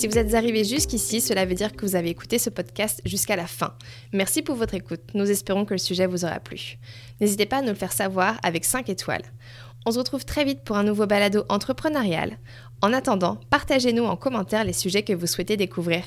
Si 0.00 0.08
vous 0.08 0.18
êtes 0.18 0.34
arrivé 0.34 0.64
jusqu'ici, 0.64 1.20
cela 1.20 1.44
veut 1.44 1.54
dire 1.54 1.76
que 1.76 1.84
vous 1.84 1.94
avez 1.94 2.08
écouté 2.08 2.38
ce 2.38 2.48
podcast 2.48 3.02
jusqu'à 3.04 3.36
la 3.36 3.46
fin. 3.46 3.76
Merci 4.12 4.40
pour 4.42 4.56
votre 4.56 4.74
écoute. 4.74 5.12
Nous 5.14 5.30
espérons 5.30 5.64
que 5.66 5.74
le 5.74 5.78
sujet 5.78 6.06
vous 6.06 6.24
aura 6.24 6.40
plu. 6.40 6.78
N'hésitez 7.20 7.44
pas 7.44 7.58
à 7.58 7.60
nous 7.60 7.68
le 7.68 7.74
faire 7.74 7.92
savoir 7.92 8.38
avec 8.42 8.64
5 8.64 8.88
étoiles. 8.88 9.24
On 9.86 9.92
se 9.92 9.98
retrouve 9.98 10.24
très 10.24 10.44
vite 10.44 10.62
pour 10.62 10.76
un 10.76 10.82
nouveau 10.82 11.06
balado 11.06 11.44
entrepreneurial. 11.48 12.38
En 12.82 12.92
attendant, 12.92 13.38
partagez-nous 13.50 14.04
en 14.04 14.16
commentaire 14.16 14.64
les 14.64 14.72
sujets 14.72 15.02
que 15.02 15.12
vous 15.12 15.26
souhaitez 15.26 15.56
découvrir. 15.56 16.04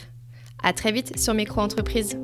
À 0.61 0.73
très 0.73 0.91
vite 0.91 1.19
sur 1.19 1.33
Micro 1.33 1.61
Entreprise. 1.61 2.17